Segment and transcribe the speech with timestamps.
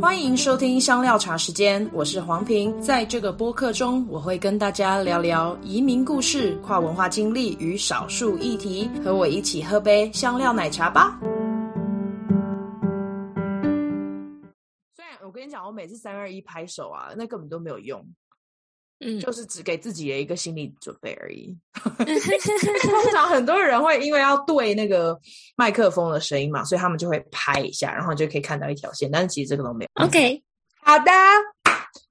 [0.00, 2.80] 欢迎收听香料茶时间，我是黄平。
[2.80, 8.88] 在这个播客中，我会跟大家聊聊移民故事、跨文化经历与少数议题。
[9.04, 11.18] 和我一起喝杯香料奶茶吧。
[14.94, 18.00] 虽然我跟你讲，我每次三二一拍手啊，那根本都没有用。
[19.00, 21.56] 嗯，就是只给自己的一个心理准备而已。
[21.78, 25.16] 通常很多人会因为要对那个
[25.56, 29.08] 麦克风的声音嘛，所以他们就会拍一下，然后就可以看到一条线。
[29.08, 30.04] 但是其实这个都没有。
[30.04, 30.42] OK，
[30.82, 31.12] 好的，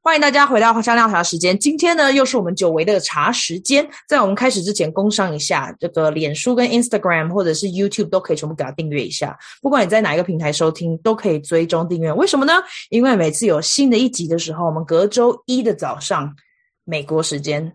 [0.01, 1.59] 欢迎大家回到香料茶时间。
[1.59, 3.85] 今天呢，又是我们久违的茶时间。
[4.07, 9.37] 在我们开始之前，工商一下，这个脸书跟 Instagram 或者是 YouTube 都可以全部给它订阅一下。
[9.61, 12.13] 不管你在哪一个平台收听，都可以追踪订阅。
[12.13, 12.53] 为什么呢？
[12.89, 16.33] 因为每次有新的一集的时候，我们隔周一的早上。
[16.87, 17.71] 美国时间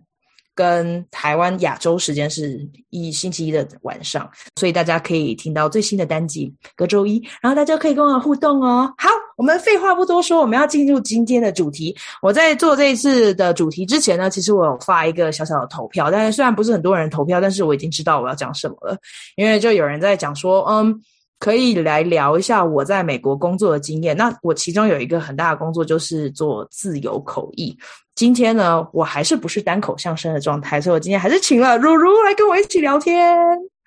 [0.54, 8.92] 跟台湾亚洲时间是一星期一的晚上，所以大家可以听到最新的单集，隔周一，然后大家可以跟我互动哦。
[8.96, 11.94] 好，我们废话不多说，我们要进入今天的主题。
[12.20, 18.96] 我在做这一次的主题之前呢，其实我有发一个小小的投票，但是虽然不是很多人投票，但是我已经知道我要讲什么了，
[19.36, 21.00] 因为就有人在讲说，嗯，
[21.42, 24.16] 可以来聊一下我在美国工作的经验。
[24.16, 27.76] 那我其中有一个很大的工作就是做自由口译。
[28.14, 33.36] 今天呢，我还是不是单口相声的状态，所以我今天还是请了如如来跟我一起聊天。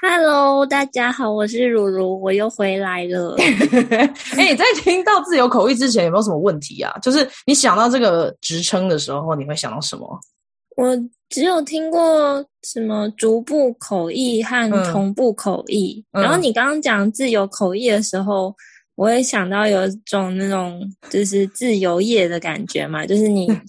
[0.01, 3.33] Hello，大家好，我是如如，我又回来了。
[3.39, 6.91] 哎、欸，你在听到自由口译之前有没有什么问题啊？
[7.01, 10.19] 就是你想到这个职称的时候，你会想到什么？
[10.75, 10.93] 我
[11.29, 18.55] 只有听过什么逐步口译和同步口译，嗯、然后你刚刚讲自由口译的时候，
[18.95, 23.47] 我也想到有一种那种就是自由业的感觉嘛，就是你。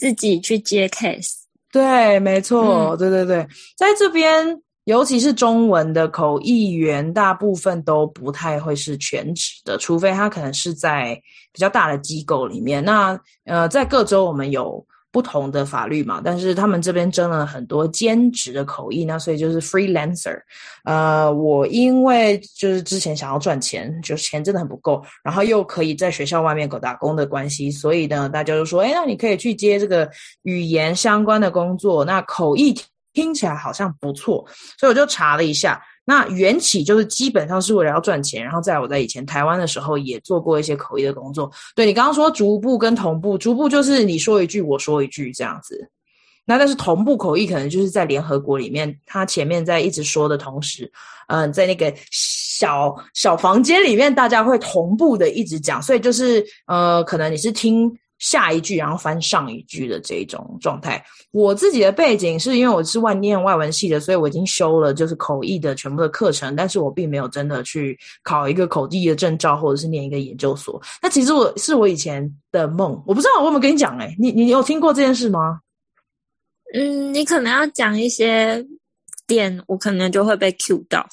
[0.00, 1.32] 自己去接 case，
[1.70, 11.14] 对，没错，嗯、对对对，在这边，尤其是中文的口译员，大部分都不太会是全职的，除非他可能是在
[11.52, 12.82] 比较大的机构里面。
[12.82, 14.82] 那呃，在各州我们有。
[15.12, 20.38] 不同的法律嘛，但是他们这边争了很多兼职的口译，那所以就是 freelancer。
[20.84, 30.08] 呃，我因为就是之前想要赚钱，就是钱真的很不够，然后又可以在学校外面搞打工的关系，所以呢，大家就说，哎，那你可以去接这个
[30.42, 32.72] 语言相关的工作，那口译
[33.12, 34.46] 听起来好像不错，
[34.78, 35.82] 所以我就查了一下。
[36.04, 41.50] 那缘起就是基本上是为了要赚钱，然后在我在以前台湾的时候也做过一些口译的工作。
[41.74, 45.88] 对，你刚刚说逐步跟同步，逐步就是你说一句我说一句这样子。
[46.44, 50.90] 那但是同步口译可能就是在联合国里面，他前面在一直说的同时，
[51.28, 57.96] 嗯，在那个小小房间里面，大家会同步的一直讲，所以就是呃，可能你是听。
[58.20, 61.02] 下一句，然后翻上一句的这种状态。
[61.32, 70.80] 我自己的背景是因为我是外念外文系的，所以我已经修了就是口译的全部的课程，但是我并没有真的去考一个口译的证照，或者是念一个研究所。
[71.02, 75.60] 那其实我是我以前的梦，我不知道我有没有跟你讲诶，你你有听过这件事吗？
[76.74, 78.64] 嗯，你可能要讲一些
[79.26, 81.08] 点，我可能就会被 cue 到，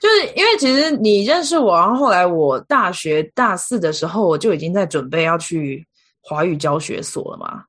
[0.00, 5.86] 就是因为其实你认识我，然后后来我大学大四的时候，我就已经在准备要去。
[6.20, 7.64] 华语教学所了嘛？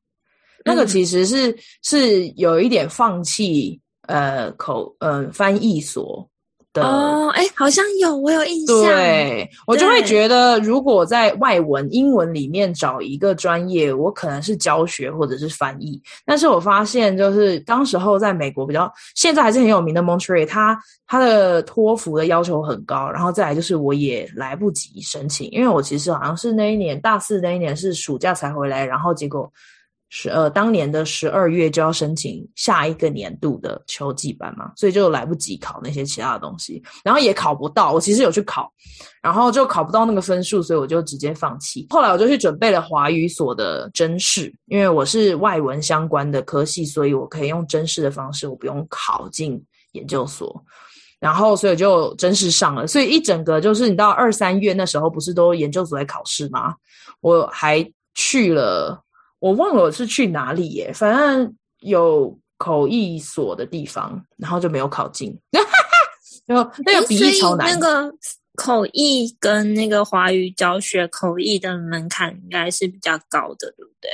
[0.64, 6.30] 那个其实是、嗯、是有一点放弃呃口呃翻译所
[6.74, 8.76] 的哦，哎，好像有我有印象。
[8.78, 16.02] 对，我就会觉得，如果在外文英文里面找一个专业，我可能是教学或者是翻译。
[16.26, 29.52] 但是我发现，就是当时候在美国比较现在还是很有名的 Montreal，它它的托福的要求很高，然后再来就是我也来不及申请，因为我其实好像是那一年大四那一年是暑假才回来，然后结果。
[30.14, 37.94] 十呃，当年的十二月就要申请下一个年度的秋季班嘛，所以就来不及考那些其他的东西，然后也考不到。
[37.94, 38.70] 我其实有去考，
[39.24, 41.88] 然后就考不到那个分数，所以我就直接放弃。
[41.90, 49.64] 后来我就去准备了华语所的甄试，因为我是外文相关的科系，所以我可以用甄试的方式，我不用考进
[49.94, 50.62] 研究所。
[51.22, 52.86] 然后，所以就甄试上了。
[52.86, 56.76] 所以一整个就是你到二三月那时候，不是都研究所在考试吗？
[57.22, 59.02] 我还去了。
[59.42, 65.36] 我忘了我是去哪里耶，反正有口译所的地方，然后就没有考进。
[66.46, 67.68] 然后那个笔译超难。
[67.68, 68.14] 那个
[68.56, 74.12] 口译跟那个华语教学口译的门槛应该是比较高的，对不对？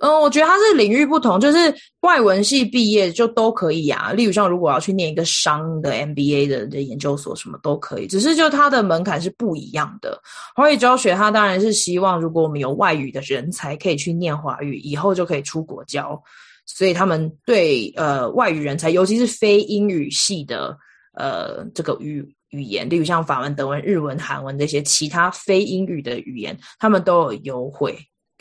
[0.00, 4.12] 嗯，我觉得它是领域不同，就是外文系毕业就都可以啊。
[4.12, 8.06] 例如像如果要去念一个商的 MBA 的的研究所，什么都可以。
[8.06, 10.18] 只是就它的门槛是不一样的。
[10.56, 16.18] 华语教学它当然是希望，如果我们有外语的人才可以去念华语，以后就可以出国教。
[16.64, 20.74] 所以他们对呃外语人才，尤其是非英语系的
[21.12, 27.98] 呃这个语语言，例如像法文、德文、日文、韩文这些其他非英语的语言，他们都有优惠。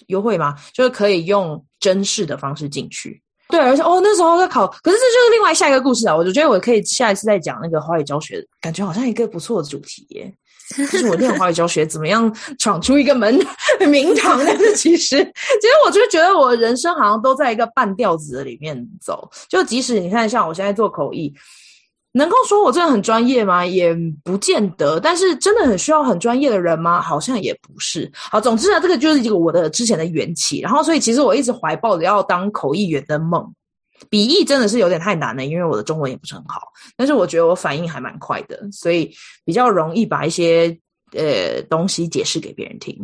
[0.09, 0.53] 优惠吗？
[0.73, 3.19] 就是可以用真试的方式进去。
[3.47, 6.15] 对，而且哦，那时候在考，可是这就是另外下一个故事啊。
[6.15, 10.31] 我就觉得我可以下一次再讲那个华语教学，感觉好像一个不错的主题耶。
[10.77, 13.35] 就是我练华语教学怎么样闯出一个门
[13.89, 14.39] 名堂？
[14.45, 19.27] 但是其实，其实我就觉得我人生好像都在一个半吊子里面走。
[19.49, 21.33] 就即使你看，像我现在做口译。
[22.11, 23.65] 能够说我真的很专业吗？
[23.65, 24.99] 也不见得。
[24.99, 26.99] 但是真的很需要很专业的人吗？
[27.01, 28.11] 好像也不是。
[28.13, 30.59] 好，总之呢，这个就是一个我的之前的缘起。
[30.59, 33.53] 然后，所以其实我一直怀抱着要当口译员的梦。
[34.09, 36.69] 笔译真的是有点太难了，因为我的中文也不是很好。
[36.95, 39.11] 但是我觉得我反应还蛮快的，所以
[39.43, 40.75] 比较容易把一些
[41.11, 42.97] 呃东西解释给别人听。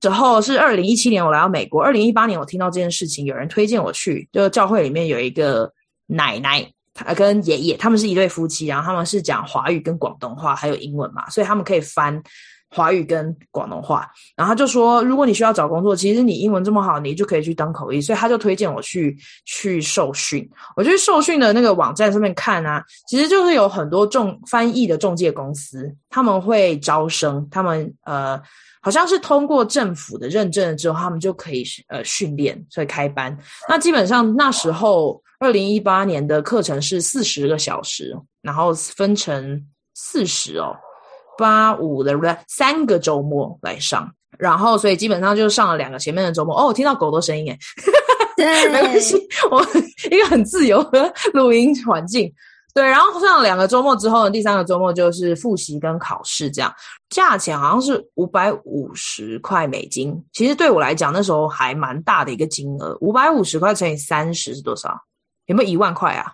[0.00, 1.82] 之后是二零一七年，我来到美国。
[1.82, 5.72] 二零一八年，我听到这件事情，有人推荐我去，就教会里面有一个
[6.06, 6.64] 奶奶，
[6.94, 12.22] 她跟爷爷，他们是一对夫妻，然后他们是讲华语跟广东话，还有英文嘛，所以他们可以翻
[12.70, 14.10] 华语跟广东话。
[14.36, 18.00] 然后他就说，如果你需要找工作，其实你英文这么好，你就可以去当口译。
[18.00, 20.48] 所以他就推荐我去去受训。
[20.76, 28.40] 我去受训的那个网站上面看啊，其实就是有很多中翻译的中介公司，他们会招生，他们呃。
[28.80, 33.36] 好像是通过政府的认证之后，他们就可以呃训练，所以开班。
[33.68, 39.62] 那基本上那时候二零一八年的课程是四十个小时，然后分成
[39.94, 40.74] 四十哦，
[41.38, 42.12] 八五的
[42.48, 46.60] 三个周末来上，然后所以基本上就上了两个前面的周末。
[46.60, 47.58] 哦，我听到狗的声音耶，
[48.36, 49.16] 对， 没关系，
[49.52, 49.64] 我
[50.10, 52.30] 一个很自由的录音环境。
[52.74, 56.72] 对，然后上了两个周末之后呢，第三个周末就是复习跟考试，这样
[57.08, 60.14] 价钱好像是五百五十块美金。
[60.32, 64.96] 其实对我来讲，那时候还蛮大的一个金额，五百五十块乘以三十是多少？
[65.46, 66.30] 有没有一万块啊？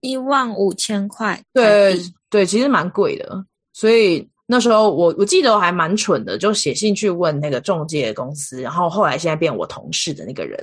[0.00, 1.40] 一万五千块。
[1.52, 1.98] 对
[2.28, 4.28] 对，其实蛮贵的，所以。
[4.52, 10.58] 那时候我我记得我还蛮蠢的，就写信去问那个中介公司，然后后来现在变我同事的那个人，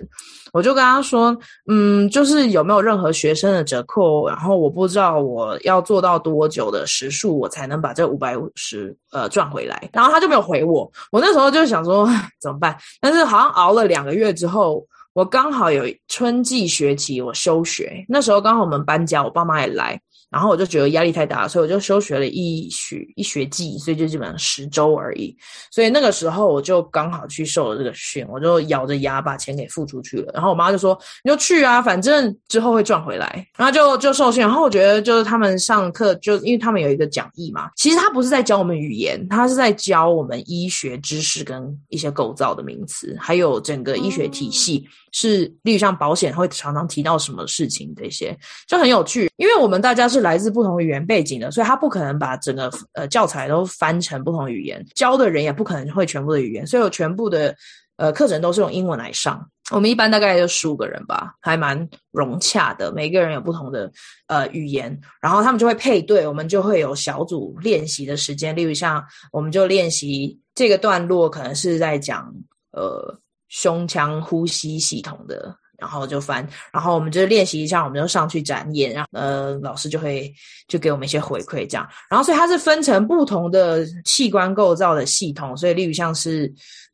[0.52, 1.34] 我就跟他说，
[1.70, 12.06] 嗯，就是有没有任何学生的折扣，然后我不知道我要做到多久的时数，我才能把这五百五十呃赚回来，然后他就没有回我，我那时候就想说
[12.42, 19.98] 怎么办，但是好像熬了两个月之后，我刚好有春季学期我休学，那时候刚好我们搬家，我爸妈也来。
[20.30, 25.34] 然后我就觉得压力太大，所以我就休学了一学一学季，所以就基本上十周而已。
[25.72, 30.32] 所以那个时候我就刚好去受了这个训，我就咬着牙把钱给付出去了。
[30.34, 34.42] 然后我妈就说：“你就去啊，反正之后会赚回来。”然后就就受训。
[34.42, 48.38] 然后我觉得就是他们上课，就因为他们有一个讲义嘛，其实他不是在教我们语言，他是在教我们医学知识跟一些构造的名词，还有整个医学体系是，例如像保险会常常提到什么事情这些，
[48.68, 49.32] 就很有趣。
[49.38, 50.17] 因为我们大家是。
[50.18, 57.56] 是来自不同语言背景的，所以他不可能把整个呃教材都翻成不同语言，教的人也不可能会全部的语言，所以我全部的
[57.98, 59.48] 呃课程都是用英文来上。
[59.70, 63.92] 我们一般大概就十五个人吧，还蛮融洽的，每个人有不同的
[64.28, 72.34] 呃语言，然后他们就会配对，我们就会有小组练习的时间，例如像我们就练习这个段落，可能是在讲
[72.72, 73.20] 呃
[73.50, 75.56] 胸腔呼吸系统的。
[75.78, 80.34] 然后就翻，然后我们就练习一下，我们就上去展演，然后呃，老师就会
[80.68, 81.88] 就给我们一些回馈，这样。
[82.10, 86.52] 然后所以它是分成不同的器官构造的系统，所以例如像是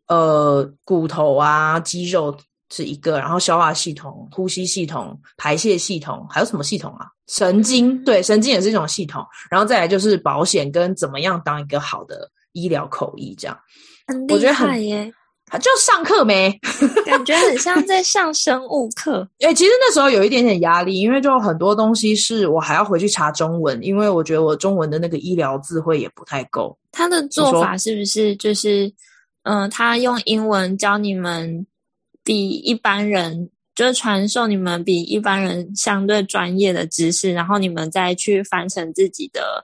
[0.08, 2.36] 呃骨头啊、肌肉
[2.72, 7.08] 是一个，然后消化系统、呼吸系统、排泄系统，还有什么系统啊？
[7.28, 9.26] 神经，对，神经也是一种系统。
[9.50, 13.58] 然后再来就是保险跟怎么样当一个好的医疗口译，这样。
[14.08, 15.14] 很厉害耶。
[15.60, 16.52] 就上课没，
[17.06, 19.28] 感觉很像在上生物课。
[19.40, 26.76] 哎，其实那时候有一点点压力，因为就很多东西是我还要回去查中文，因为我觉得我中文的那个医疗智慧也不太够。
[26.92, 28.88] 他的做法是不是就是，
[29.44, 31.66] 嗯、呃，他用英文教你们
[32.24, 39.64] 比一般人，就是传授你们比一般人相对专业的知识，然后你们再去翻成自己的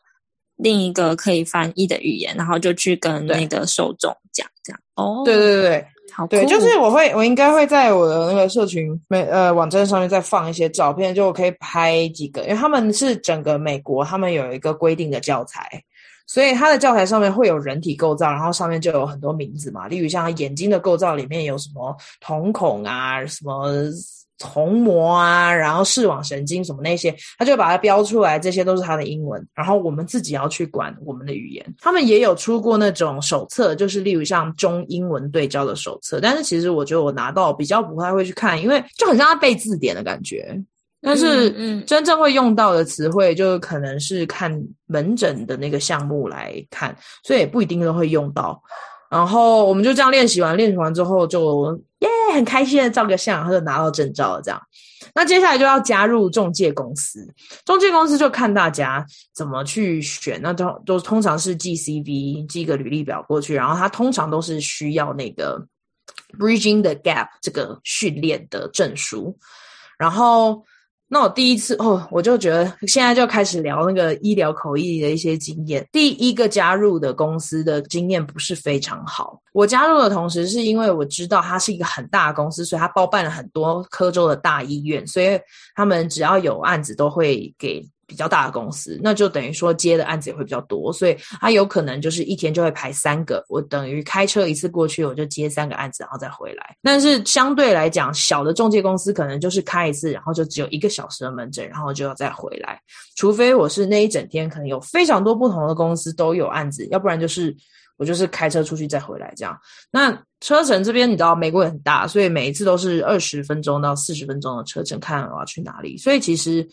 [0.59, 4.79] 另一个可以翻译的语言，然后就去跟那个受众讲这样。
[4.95, 15.81] 哦，对对对对，好，对，就是我会，我应该会在我的那个社群美呃网站上面再放一些照片，就我可以拍几个，因为他们是整个美国，他们有一个规定的教材，
[16.27, 23.71] 所以他的教材上面会有人体构造，然后上面就有很多名字嘛，例如像眼睛的构造里面有什么瞳孔啊，什么。
[24.39, 29.45] 虹膜啊，然后视网神经什么那些，他就把它标出来，这些都是他的英文。
[29.53, 31.65] 然后我们自己要去管我们的语言。
[31.79, 36.19] 他们也有出过那种手册，就是例如像中英文对焦的手册。
[36.21, 40.57] 但是其实我觉得我拿到比较不太会去看，因为就很像他背字典的感觉。
[41.01, 46.93] 但是，嗯，真正会用到的词汇，就可能是看门诊的那个项目来看，
[47.23, 48.61] 所以也不一定都会用到。
[49.09, 54.41] 然后我们就这样练习完，练习完之后就耶，很开心的照个相，然后就拿到证照了。
[54.41, 54.61] 这样，
[55.15, 57.27] 那接下来就要加入中介公司。
[57.65, 65.59] 中介公司就看大家怎么去选，那都都通常是寄 CV，寄个履历表过去，然后他通常都是需要那个
[66.37, 69.37] Bridging the Gap 这个训练的证书，
[69.97, 70.63] 然后。
[71.11, 75.85] 那我第一次哦，我就觉得现在就开始聊那个医疗口译的一些经验。
[75.91, 79.41] 第一个加入的公司的经验不是非常好。
[79.51, 85.39] 我加入的同时，是因为我知道它是一个很大的公司，所以它包办了很多科州的大医院，所以
[85.75, 87.83] 他们只要有案子都会给。
[88.09, 93.45] 比较大的公司，那就等于说接的案子也会比较多，所以他有可能就是一天就会排三个。
[93.47, 96.75] 我等于开车一次过去，我就接三个案子，然后再回来。
[96.81, 102.81] 但是相对来讲，小的中介公司可能就是开一次，然后就只有一个小时的门诊，然后就要再回来。
[103.15, 107.55] 除非我是那一整天可能有非常多不同的公司都有案子，要不然就是
[107.97, 109.55] 我就是开车出去再回来这样。
[109.91, 115.95] 那车程这边你知道美国也很大，所以每一次都是二十分钟到四十分钟的车程，看我要去哪里。
[115.95, 116.67] 所以其实。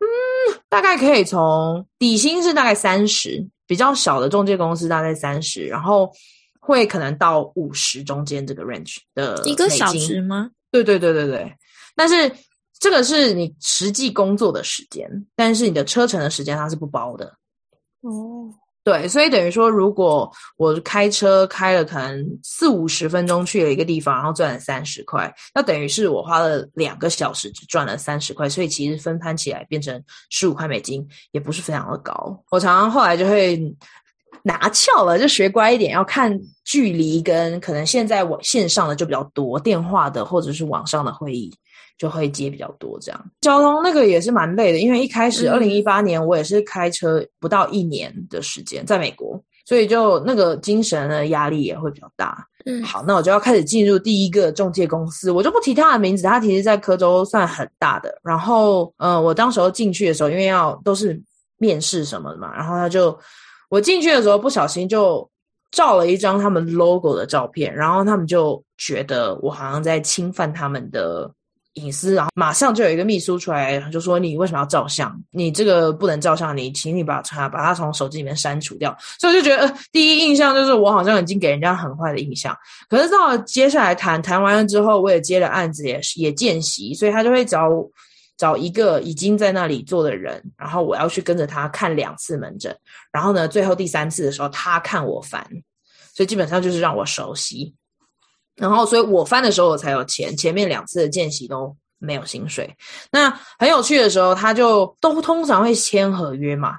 [0.00, 6.10] 嗯，大概可以从底薪是大概三十，比较小的中介公司大概三十，然后
[6.58, 10.50] 会可能到五十中间这个 range 的一个小时吗？
[10.70, 11.52] 对对对对对，
[11.94, 12.32] 但是
[12.78, 17.34] 这个是你实际工作的时间，但是你的车程的时间它是不包的
[18.00, 18.54] 哦。
[18.82, 32.42] 对，所以等于说，如果我开车开了可能四五十分钟去了一个地方，然后赚了三十块，那等于是我花了两个小时只赚了三十块，所以其实分摊起来变成十五块美金，也不是非常的高。
[32.50, 33.60] 我常常后来就会
[34.42, 36.34] 拿翘了，就学乖一点，要看
[36.64, 41.52] 距离跟可能现在我线上的就比较多，电话的或者是网上的会议。
[42.00, 52.42] 就会接比较多，这样交通那个也是蛮累的，因为一开始二零一八年我也是开车不到一年的时间在美国，所以就那个精神的压力也会比较大。
[52.64, 58.18] 嗯，好，那我就要开始进入第一个中介公司，我就不提他的名字，他其实在科州算很大的。
[58.22, 61.20] 然后，呃，我当时候进去的时候，因为要都是
[61.58, 63.14] 面试什么的嘛，然后他就
[63.68, 65.28] 我进去的时候不小心就
[65.70, 71.30] 照了一张他们 logo 的照片，然后他们就觉得我好像在侵犯他们的。
[71.74, 75.16] 隐私，然后马上就有一个秘书出来，就说你为什么要照相？
[75.30, 78.96] 你这个不能照相，你请你把它把它从手机里面删除掉。
[79.18, 82.56] 所以我就觉得，第一印象就是我好像已经给人家很坏的印象。
[82.88, 87.68] 可是到了接下来谈谈完了之后，我也接了案子，也也见习，所以他就会找
[88.36, 92.76] 找一个已经在那里做的人，然后我要去跟着他看两次门诊，
[93.12, 95.46] 然后呢，最后第三次的时候他看我烦，
[96.14, 97.72] 所以基本上就是让我熟悉。
[98.60, 102.76] 然后，所以我翻的时候我才有钱，前面两次的见习都没有薪水。
[103.10, 106.78] 那很有趣的时候，他就都通常会签合约嘛，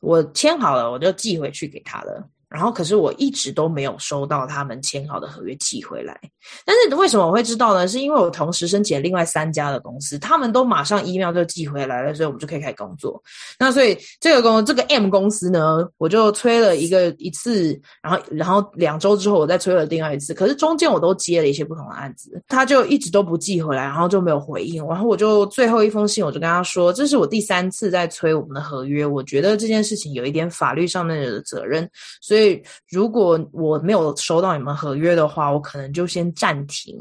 [0.00, 2.26] 我签好了，我就寄回去给他了。
[2.50, 6.20] 然后，可是我一直都没有收到他们签好的合约寄回来。
[6.64, 7.86] 但是为什么我会知道呢？
[7.86, 13.22] 是因为我同时申请另外三家的公司，他们都马上 email 就寄回来了，所以我们就可以开始工作。
[13.56, 20.34] 那所以这个公这个 M 公司呢，我就催了一个一次，然后然后两周之后我再催了另外一次。
[20.34, 24.84] 可是中间我都接了一些不同的案子，他就一直都不寄回来，然后就没有回应。
[24.88, 31.88] 然后我就最后一封信，我就跟他说，这是我第三次在催我们的合约，我觉得这件事情有一点法律上面的责任，
[32.20, 32.39] 所以。
[32.40, 36.96] 所以，如果我没有收到你们合约的话，我可能就先暂停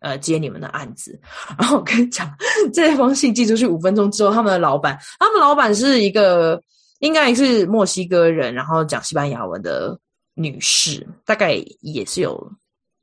[0.00, 1.18] 呃接你们的案子。
[1.58, 2.30] 然后我跟你讲，
[2.74, 6.60] 这封信寄出去五分钟之后，他们的老板，他们老板是一个
[6.98, 9.98] 应该是墨西哥人，然后讲西班牙文的
[10.34, 12.52] 女士，大概也是有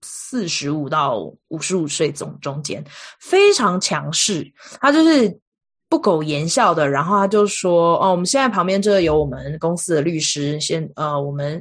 [0.01, 2.84] 四十五到五十五岁中中间，
[3.19, 4.46] 非常强势。
[4.79, 5.39] 她就是。
[5.89, 11.60] 不苟言笑的，然后他就说：“哦，我们现在旁边这有我们公司的律师，先呃，我们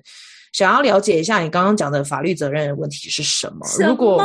[0.53, 3.67] 想要了解一下你刚刚讲的法律责任的问题是什么？
[3.67, 3.89] 什么？
[3.89, 4.23] 如果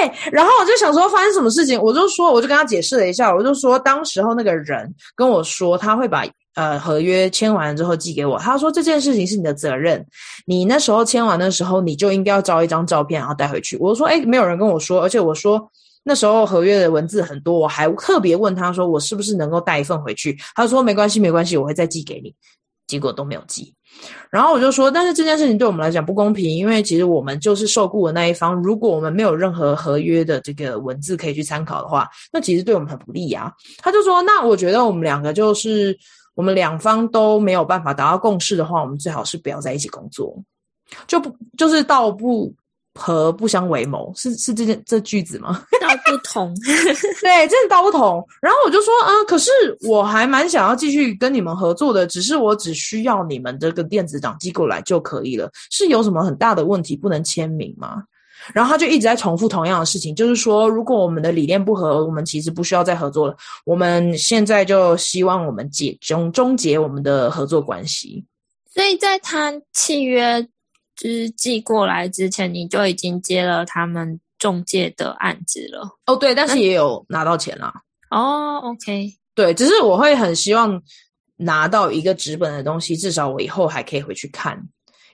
[0.00, 6.24] 对，然后我就想说发生什么事情，我就说，我就跟他解释了一下，我就说当时候那个人跟我说他会把
[6.54, 10.02] 呃合约签完之后寄给我，他说这件事情是你的责任，
[10.46, 13.76] 你那时候签完的时候你就应该要照一张照片然后带回去。
[13.78, 15.70] 我说，诶，没有人跟我说，而且我说。”
[16.08, 22.32] 那时候合约的文字很多，我还特别问他说：“我是不是能够带一份回去？”他说：“没关系，没关系，我会再寄给你。”
[22.86, 23.74] 结果都没有寄。
[24.30, 28.54] 然后我就说：“但是这件事情对我们来讲不公平，因为其实我们就是受雇的那一方。
[28.54, 35.98] 如果我们没有任何合约的这个文字可以去参考的话，那其实对我们很不利呀。”他就说：“那我觉得我们两个就是
[36.36, 40.40] 我们两方都没有办法达到共识的话，我们最好是不要在一起工作，
[41.08, 42.54] 就不就是到不。”
[42.96, 45.64] 合不相为谋，是是这件这句子吗？
[45.80, 46.52] 道不同，
[47.22, 48.26] 对，真的道不同。
[48.40, 49.50] 然后我就说，啊、嗯，可是
[49.82, 55.50] 我还蛮想要继续跟你们合作的，只是我只需要你们这个电子档寄过来就可以了。
[55.70, 58.02] 是有什么很大的问题不能签名吗？
[58.52, 63.36] 然后他就一直在重复同样的事情，就是说，如果我们的理念不合，我们其实不需要再合作了。
[63.64, 68.24] 我们现在就希望我们解终终结我们的合作关系。
[68.72, 70.46] 所以在谈契约。
[70.96, 75.86] 就是寄过来之前，你就已经接了他们中介的案子了。
[76.06, 77.72] 哦，对，但是也有拿到钱啦。
[78.10, 80.80] 哦，OK，对，只是我会很希望
[81.36, 84.58] 拿到一个纸本的东西，至少我以后还可以回去看，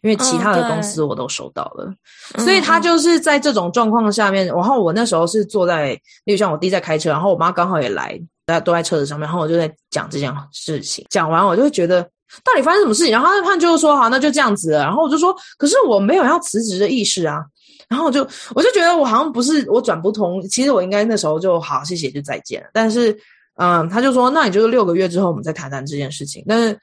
[0.02, 1.92] 因为其他的公司我都收到了。
[2.34, 11.04] 哦，所以他就是在这种状况下面，然后我那时候是坐在，例如像我弟在开车，然后我妈刚好也来，大家都在车子上面，然后我就在讲这件事情。
[11.10, 12.08] 讲完，我就会觉得。
[12.44, 13.12] 到底发生什么事情？
[13.12, 14.70] 然后他判就是说，好，那就这样子。
[14.70, 17.44] 然后我就说，可是我没有要辞职的意识啊。
[17.88, 20.40] 然后我就我就觉得我好像不是我转不通。
[20.48, 22.66] 其实我应该那时候就好，谢谢，就再见。
[22.72, 23.14] 但是，
[23.56, 26.42] 嗯，他就说，那你就是六个月之后我们再谈谈这件事情。
[26.48, 26.78] 但是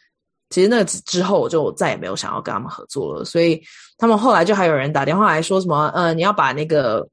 [0.52, 3.26] 其实那之后我就再也没有想要跟他们合作了。
[3.26, 3.60] 所以
[3.98, 7.08] 他们后来就还有人打电话来说什么，呃，你要把那个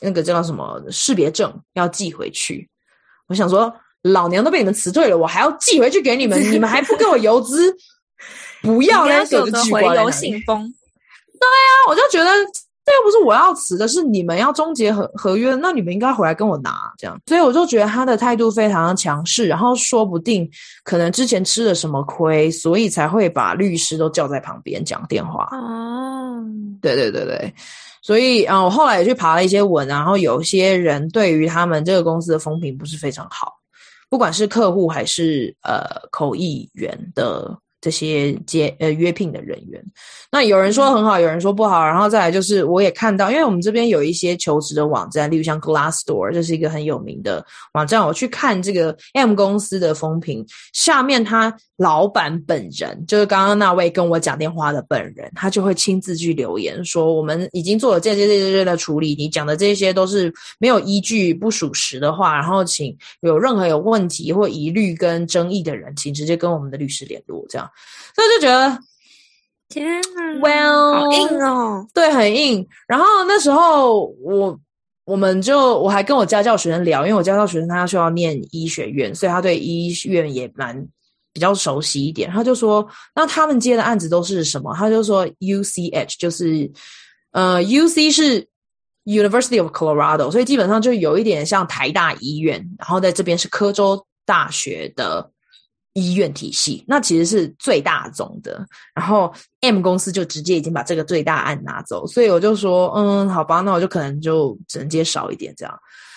[0.00, 2.66] 那个叫什么识别证要寄回去。
[3.26, 3.70] 我想说。
[4.04, 7.74] 老娘都被你们辞退了，我还要寄回去给你们， 你们还不给我邮资？
[8.62, 10.62] 不要那个回邮信封。
[11.40, 12.30] 对啊，我就觉得
[12.86, 17.18] 这又不是我要辞的，是你们要终结合合约，那你们应该回来跟我拿这样。
[17.26, 20.48] 所以我就觉得他的态度非常的强势，然后说不定
[20.82, 25.48] 可能之前吃了什么亏，所以才会把律师都叫在旁边讲电话。
[25.52, 26.42] 哦，
[26.80, 27.54] 对对对对，
[28.02, 33.52] 所以啊，我后来也去爬了一些文，然后有些人对于他们这个公司的风评不是非常好。
[34.14, 39.84] 不管是客户还是呃口译员的这些接呃约聘的人员，
[40.32, 51.54] 那有人说很好，有人说不好，然后再来就是我也看到，因为我们这边有一些求职的网站，例如像 Glassdoor，这是一个很有名的网站，我去看这个 M 公司的风评，下面他。
[51.76, 62.32] 老板本人就是刚刚那位跟我讲电话的本人，他就会亲自去留言说：“我们已经做了这些这些这的处理，你讲的这些都是没有依据、不属实的话。
[62.36, 67.68] 然后，请有任何有问题或疑虑跟争议的人，请直接跟我们的律师联络。”这样，
[68.14, 68.78] 所以就觉得
[69.68, 72.66] 天啊，Well，好硬哦，对，很硬。
[72.86, 74.58] 然后那时候我
[75.04, 80.86] 我们就我还跟我家教学生聊，因为我家教学生他需要念医学院，所以他对医院也蛮。
[81.34, 84.72] 比较熟悉一点，他就说，那他们接的案子都是什么？
[84.72, 86.70] 他就说，UCH 就是，
[87.32, 88.46] 呃，UC 是
[89.04, 95.28] University of Colorado，所以基本上就有一点像台大医院，然后在这边是科州大学的
[95.94, 98.64] 医院体系，那其实是最大宗的。
[98.94, 105.74] 然后 M 公司就直接已经把这个最大案拿走，所以我就说，嗯，好吧，那我就可能就只能接少一点这样。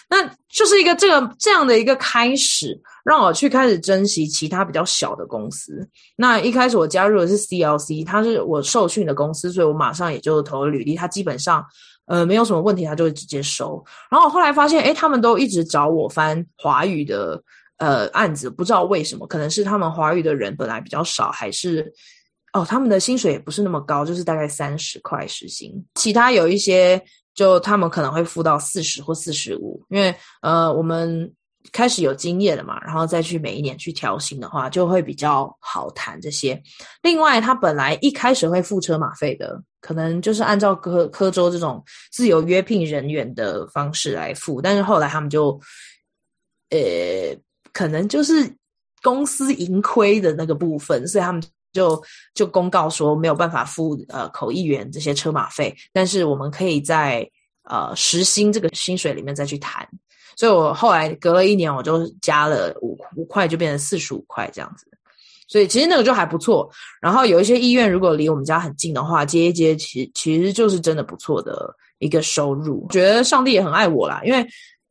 [0.10, 5.86] 那就是一个这个这样的一个开始，让我去开始珍惜其他比较小的公司。
[6.16, 10.96] 那一开始我加入的是 CLC，它是我受训的公司，所以我马上也就投了履历。
[10.96, 11.62] 他基本上
[12.06, 13.84] 呃没有什么问题，他就会直接收。
[14.10, 17.44] 然后我后来发现，诶，他们都一直找我翻华语的
[17.78, 21.92] 呃案子，不知道为什么，可能是他们华语的人本来比较少，还是
[22.54, 25.74] 哦他们的薪水也不是那么高，就是大概三十块时薪。
[25.96, 27.02] 其他有一些。
[27.38, 30.12] 就他们可能会付到四十或四十五，因为
[30.42, 31.32] 呃，我们
[31.72, 36.60] 开始有经验了嘛，然后再去每一年去调薪的话，就会比较好谈这些。
[37.04, 45.52] 另外，他本来一开始会付车马费的，可能就是按照科科州这种自由约聘人员的方式来付，但是后来他们就，
[46.72, 46.80] 呃，
[47.78, 48.34] 可能就是
[49.04, 51.42] 公司盈亏的那个部分，所以他们。
[51.74, 52.02] 就
[52.34, 57.30] 就公告说没有办法付呃口译员这些车马费，但是我们可以在
[57.70, 59.88] 呃时薪这个薪水里面再去谈。
[60.36, 64.88] 所以我后来隔了一年，我就加了五五块，就变成四十五块这样子。
[65.48, 66.68] 所以其实那个就还不错。
[67.00, 72.88] 然后有一些医院如果离我们家很近的话，接一接其实其实就是真的不错的一个收入。
[72.90, 74.44] 觉得上帝也很爱我啦，因为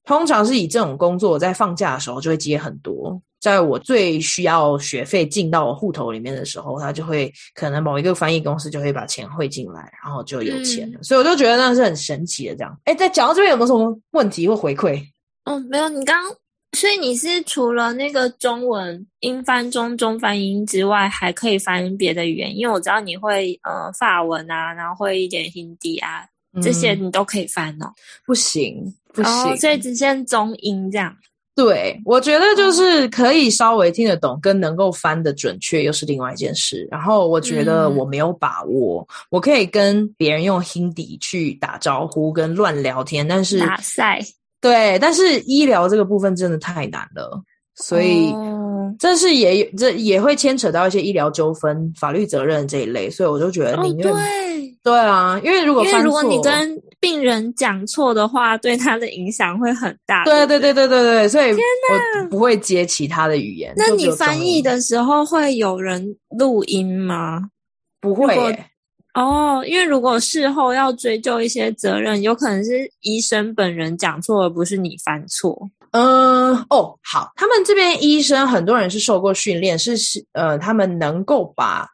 [0.07, 3.21] 通常是以这种工作在放假的时候就会接很多。
[3.39, 10.99] 在我最需要学费进到我户头里面的时候，他就会可能某一个翻译公司就会把钱汇进来，然后就有钱了。
[10.99, 12.77] 嗯、所以我就觉得那是很神奇的这样。
[12.85, 15.01] 哎，在讲到这边有没有什么问题或回馈？
[15.45, 15.89] 嗯，没有。
[15.89, 16.37] 你刚刚，
[16.73, 22.57] 所以你是除了那个中文英翻中、中翻英之外，还可以翻别的语言？
[22.57, 26.27] 因为我知道你会呃法文啊，然后会一点 Hindi 啊，
[26.63, 27.93] 这些你都可以翻哦。
[28.27, 31.15] 不行，不行，哦、所以只限中英这样。
[31.55, 36.87] 对，我觉得就是可以稍微听得懂，跟能够翻的准确又是另外一件事。
[36.91, 44.21] 然后我觉得我没有把握，嗯、我可以跟别人用 Hindi 去打招呼跟乱聊天，但是打赛
[44.61, 47.43] 对，但是医疗这个部分真的太难了，
[47.75, 48.31] 所以
[48.99, 60.25] 这是也这也会牵扯到一些医疗纠纷、法律责任这一类，所以我就觉得宁愿、哦、对对啊，因为如果因为，如果你跟病人讲错的话，对他的影响会很大。
[60.25, 63.73] 对对对对对对，所以我不会接其他的语言。
[63.77, 67.43] 那你翻译的时候会有人录音吗？
[68.01, 68.67] 不会耶。
[69.15, 75.69] 哦，因为如果事后要追究一些责任，有可能是医生本人讲错，而不是你犯错。
[75.97, 81.89] 嗯，哦，好，他们这边医生很多人是受过训练，是是呃，他们能够把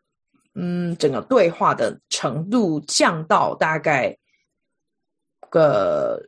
[0.55, 4.17] 嗯整个对话的程度降到大概。
[5.51, 6.19] 个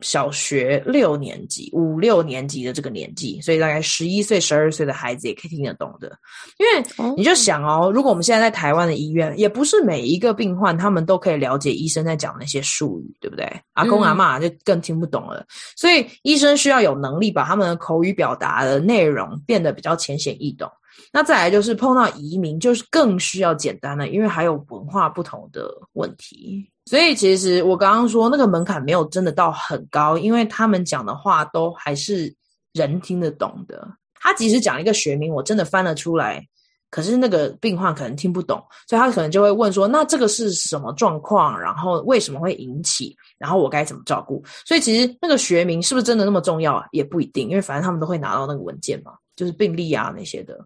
[0.00, 6.12] 小学六年级、五六年级的这个年纪，所以大概十一岁、十二岁的孩子也可以听得懂的。
[6.58, 13.50] 因为你就想哦，如果我们现在在台湾的医院，也不是每一个病患他们都可以了解医生在讲那些术语，对不对？
[13.72, 15.40] 阿公阿妈就更听不懂了。
[15.40, 15.46] 嗯。
[15.76, 20.70] 所以医生需要有能力把他们的口语表达的内容变得比较浅显易懂。
[21.12, 26.66] 那再来就是碰到移民，就是更需要简单的，因为还有文化不同的问题。
[26.88, 32.34] 所以其实我刚刚说那个门槛没有真的到很高，因为他们讲的话都还是
[32.72, 33.86] 人听得懂的。
[34.14, 36.44] 他即使讲一个学名，我真的翻了出来，
[36.90, 41.60] 可是那个病患可能听不懂，所以他可能就会问说：“那这个是什么状况？
[41.60, 43.16] 然后为什么会引起？
[43.38, 46.86] 然后我该怎么照顾？”所以其实那个学名是不是真的那么重要啊？
[46.92, 50.58] 也不一定，因为反正他们都会拿到那个文件嘛，就是病历啊那些的。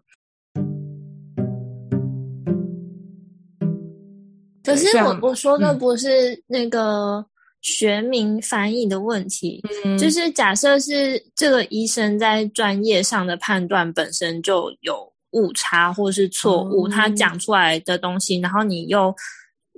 [4.71, 7.25] 可是我我说的不是那个
[7.61, 19.15] 学名翻译的问题，嗯，就是假设是这个医生在专业上的判断本身就有误差或是错误，嗯，他讲出来的东西，然后你又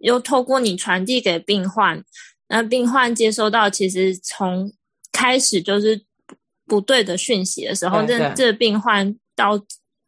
[0.01, 2.01] 又透过你传递给病患，
[2.47, 4.71] 那病患接收到其实从
[5.11, 6.01] 开始就是
[6.65, 9.59] 不对的讯息的时候，这这病患到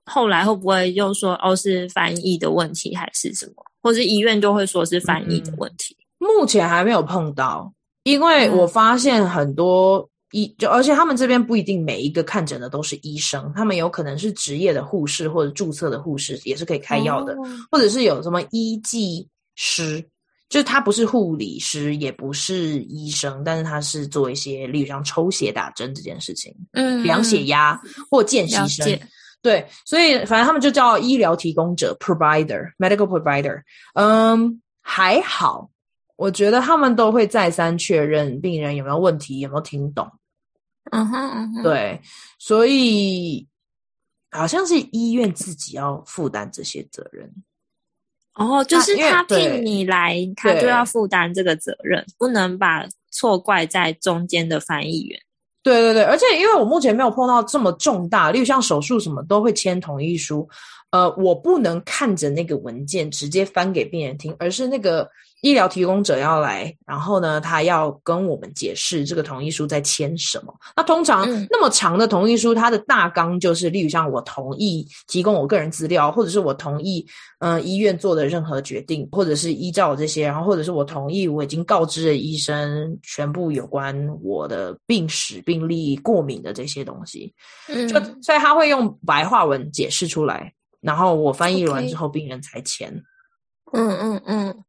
[0.06, 3.66] 后来会不会又说哦是翻译的问题还是什么？
[3.86, 7.72] 或是医院就会说是翻译的问题，嗯，目前还没有碰到，
[8.02, 20.04] 因为我发现很多医就，而且他们这边不一定每一个看诊的都是医生，他们有可能是职业的护士或者注册的护士，也是可以开药的，哦，或者是有什么医技师，
[20.50, 29.00] 就是他不是护理师，也不是医生，但是他是做一些，例如像抽血打针这件事情，嗯，量血压或见习生。
[29.46, 33.62] 对，所以反正他们就叫医疗提供者 （provider），medical provider。
[33.94, 35.70] 嗯，还好，
[36.16, 40.12] 我觉得他们都会再三确认病人有没有问题，有没有听懂。
[40.90, 42.02] 嗯哼，嗯哼，对，
[42.40, 43.48] 所以
[44.32, 47.32] 好像是医院自己要负担这些责任。
[48.34, 55.20] 哦，就是他聘你来，他就要负担这个责任，不能把错怪在中间的翻译员。
[55.66, 60.48] 对对对，而且因为我目前没有碰到这么重大，例如像手术什么都会签同意书，
[60.92, 65.10] 呃，我不能看着那个文件直接翻给病人听，而是那个。
[65.46, 70.52] 医疗提供者要来，然后呢，他要跟我们解释这个同意书在签什么。
[70.76, 77.06] 那通常那么长的同意书，它的大纲就是，例如像我同意提供我个人资料，或者是我同意，
[77.38, 87.32] 嗯、呃，医院做的任何决定，或者是依照这些，然后或者是我同意我已经告知了医生全部有关我的病史、病历、过敏的这些东西。
[87.68, 92.92] 嗯，就所以他会用白话文解释出来，然后我翻译完之后，病人才签。
[93.74, 94.65] 嗯嗯嗯。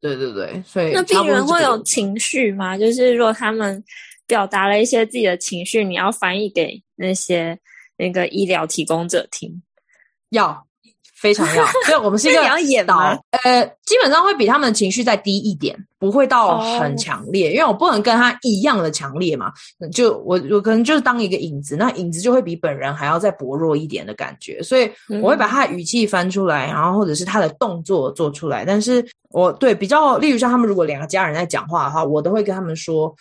[0.00, 2.78] 对对对，所以那病人会有情绪吗？
[2.78, 3.82] 就是如果他们
[4.26, 7.58] 表达了一些自己的情绪，你要翻译给那些
[7.96, 9.62] 那个医疗提供者听，
[10.30, 10.67] 要。
[11.20, 12.98] 非常要， 所以我们是一个导，
[13.42, 17.54] 呃，基本上会比他们的情绪再低一点，不会到很强烈，oh.
[17.54, 19.52] 因为我不能跟他一样的强烈嘛。
[19.92, 24.90] 就我我可能就是当一个影子，那影子就会比本人还要再薄弱一点的感觉，所以
[25.22, 28.64] 我会把他的语气翻出来，然后或者是他的动作做出来。
[28.64, 33.14] 但是我对比较，例如像他们如果两个家人在讲话的话，我都会跟他们说。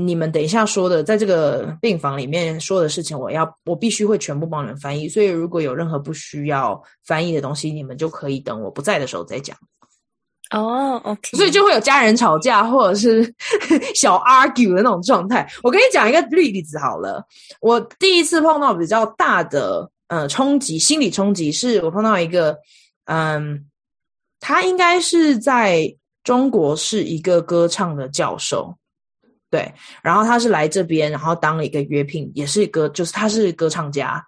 [0.00, 5.08] 你们等一下说的，在这个病房里面说的事情，我要我必须会全部帮你们翻译。
[5.08, 9.56] 所以如果有任何不需要翻译的东西，你们就可以等我不在的时候再讲。
[10.54, 11.36] 哦、oh，OK。
[11.36, 13.34] 所以就会有家人吵架或者是
[13.96, 15.50] 小 argue 的那种状态。
[15.64, 17.26] 我跟你讲一个例子好了，
[17.60, 22.56] 我第一次碰到比较大的呃冲击，心理冲击，是我碰到一个
[23.06, 23.66] 嗯，
[24.38, 28.77] 他应该是在中国是一个歌唱的教授。
[29.50, 34.22] 对，然后他是来这边，然后当了一个约聘，也是歌，就是他是歌唱家，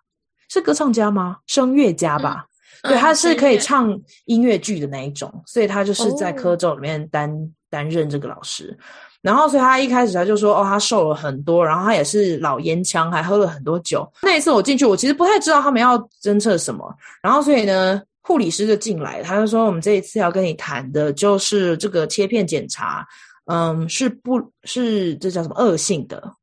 [0.48, 1.36] 是歌唱家吗？
[1.46, 2.46] 声乐家吧？
[2.82, 8.74] 嗯、对，他是可以唱音乐剧的那一种，所以他就是在科州里面担、哦、担任这个老师。
[9.20, 14.10] 然后，所以他一开始他就说，哦，他瘦了很多，然后他也是老烟枪，还喝了很多酒。
[14.22, 16.90] 那一次我进去，我其实不太知道他们要侦测什么，
[17.22, 23.06] 然后所以呢，护理师就进来，他就说，我们这一次要跟你谈的就是这个切片检查。
[23.46, 26.34] 嗯，是不，是这叫什么恶性的，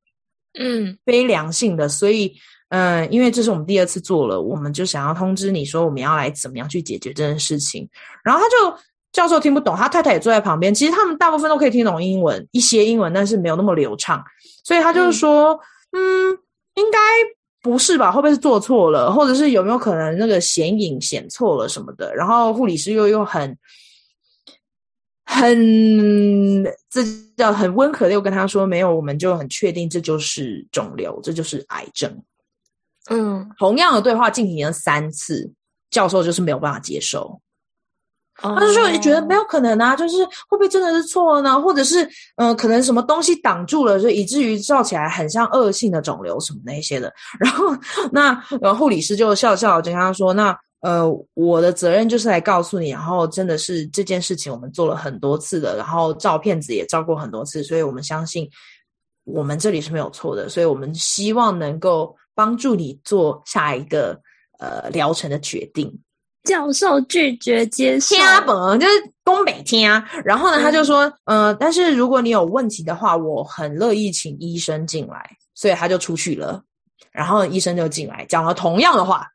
[0.59, 2.35] 嗯，非良性的，所以，
[2.69, 7.87] 嗯，因为这是我们第二次做了，我们就想要通知你说，我们要来怎么样去解决这件事情。
[8.25, 8.77] 然后他就
[9.13, 14.21] 教授听不懂，他太太也坐在旁边，其实他们大部分都可以听懂英文，一些英文，但是没有那么流畅，
[14.65, 15.57] 所以他就是说，
[15.91, 16.37] 嗯，嗯，
[16.75, 16.99] 应该
[17.61, 18.11] 不是吧？
[18.11, 22.13] 会不会是做错了，或者是有没有可能那个显影显错了什么的？
[22.13, 23.57] 然后护理师又又很。
[25.29, 27.03] 很，这
[27.35, 32.23] 叫很温和的又跟他说，没有，我们就很确定这就是肿瘤，这就是癌症。
[33.09, 35.51] 嗯，同样的对话进行了三次，
[35.89, 37.41] 教授就是没有办法接受。
[38.35, 41.61] 他就说你觉得没有可能啊，就是会不会真的是错了呢？
[41.61, 42.05] 或者是
[42.37, 47.13] 嗯、呃，可能什么东西挡住了，就以至于照起来很像恶性的肿瘤什么那些的。
[47.37, 47.75] 然后
[48.13, 50.57] 那然后护理师就笑笑就跟他说那。
[50.81, 58.47] 呃，我的责任就是来告诉你，然后真的是这件事情我们做了很多次的，然后照片子也照过很多次，所以我们相信
[59.25, 64.19] 我们这里是没有错的，所以我们希望能够帮助你做下一个
[64.59, 65.91] 呃疗程的决定。
[66.43, 68.93] 教授拒绝接受，天啊本就是
[69.25, 70.07] 东北天啊。
[70.23, 76.61] 然后呢，他就说，嗯、呃，但是如果你有问题的话，我很乐意请医生进来，所以他就出去了，
[77.11, 79.27] 然后医生就进来讲了同样的话。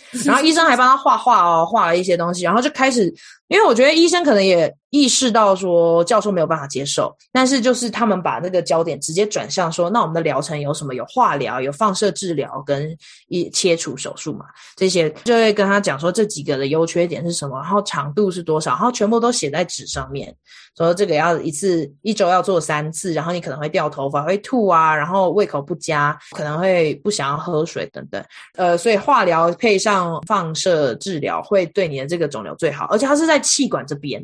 [0.24, 3.12] 然后医生还帮他画画哦，画了一些东西，然后就开始，
[3.48, 10.94] 因为我觉得医生可能也意识到说教授没有办法接受，但是就是他们把那个焦点直接转向说，那我们的疗程有什么？
[10.96, 12.96] 有化疗，有放射治疗跟
[13.28, 20.34] 一切除手术嘛，这些就会跟他讲说这几个的优缺点是什么，然后长度是多少，然后全部都写在纸上面，
[20.76, 34.22] 说这个要一次一周要做三次，然后你可能会掉头发、会吐啊，然后胃口不佳，可能会不想要喝水等等，呃，所以化疗配上放射治疗会对你的这个肿瘤最好，而且它是在气管这边。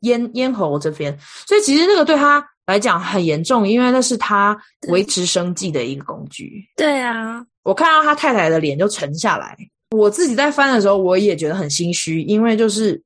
[0.00, 4.56] 咽咽喉这边，所以其实那个对他来讲很严重，因为那是他
[4.88, 6.62] 维持生计的一个工具。
[6.76, 9.56] 对啊，我看到他太太的脸就沉下来。
[9.96, 13.02] 我自己在翻的时候，我也觉得很心虚，因为就是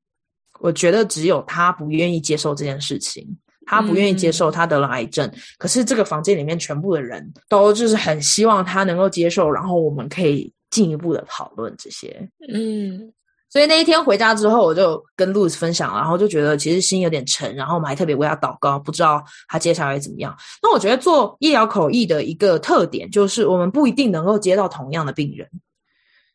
[0.59, 3.24] 我觉得只有他不愿意接受这件事情，
[3.66, 5.26] 他不愿意接受他得了癌症。
[5.29, 5.38] 嗯。
[5.59, 12.29] 可是这个房间里面全部的人都就是很希望他能够接受，然后我们可以进一步的讨论这些。
[12.53, 13.12] 嗯。
[13.51, 20.33] 所以那一天回家之后，我就跟露丝分享，然后就觉得其实心有点沉，然后我们还特别为他祷告，不知道他接下来会怎么样。
[20.63, 25.49] 那我觉得做医疗口译的一个特点就是，我们不一定能够接到同样的病人，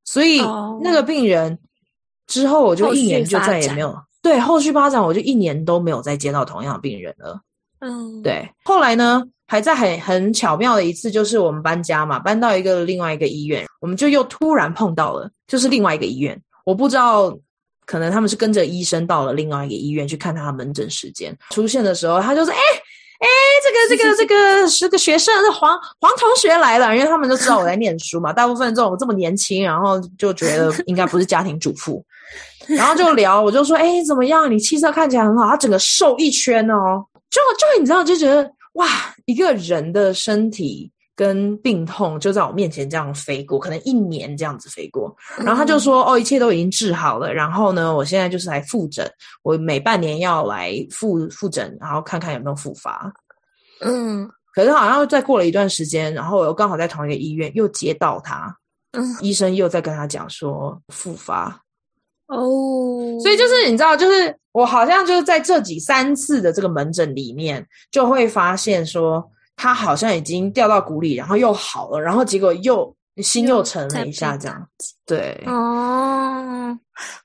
[0.03, 0.41] 所以
[0.81, 1.57] 那个病人
[2.27, 7.39] 之后我就一年就再也没有对后续发展，我就一年都没有再接到同样的病人了。
[7.79, 8.49] 嗯，对。
[8.65, 16.41] 后来呢，还在很很巧妙的一次，就是我们搬家嘛，搬到一个另外一个医院，我们就又突然碰到了，就是另外一个医院。
[16.65, 17.33] 我不知道，
[17.85, 21.33] 可能他们是跟着医生到了另外一个医院去看他的门诊时间。
[21.51, 22.59] 出现的时候，他就说：“哎
[23.19, 23.27] 哎，
[23.63, 32.03] 这个这个这个是个学生，是黄黄同学来了。”因为他们都知道我在念书嘛， 大部分这种这么年轻，然后就觉得应该不是家庭主妇，
[32.67, 33.41] 然后就聊。
[33.41, 34.51] 我就说：“哎，怎么样？
[34.51, 38.87] 你气色看起来很好。”他整个瘦一圈哦，就就你知道，就觉得哇，
[39.25, 40.91] 一个人的身体。
[41.15, 49.09] 跟病痛就在我面前这样飞过，可能一年这样子飞过，然后他就说：“哦，一切都已经治好了。”然后呢，我现在就是来复诊，
[49.41, 53.09] 我每半年要来复复诊，然后看看有没有复发。
[53.79, 58.53] 嗯，可是好像再过了一段时间，然后我又刚好在同一个医院又接到他，
[58.91, 61.61] 嗯，医生又在跟他讲说复发。
[62.27, 69.31] 哦，所以就是你知道，就是我好像就是在这几三次的这个门诊里面，就会发现说。
[69.55, 74.93] 他好像已经掉到谷里，然后又好了，然后结果又心又沉了一下，这样子。
[75.07, 76.75] 对哦，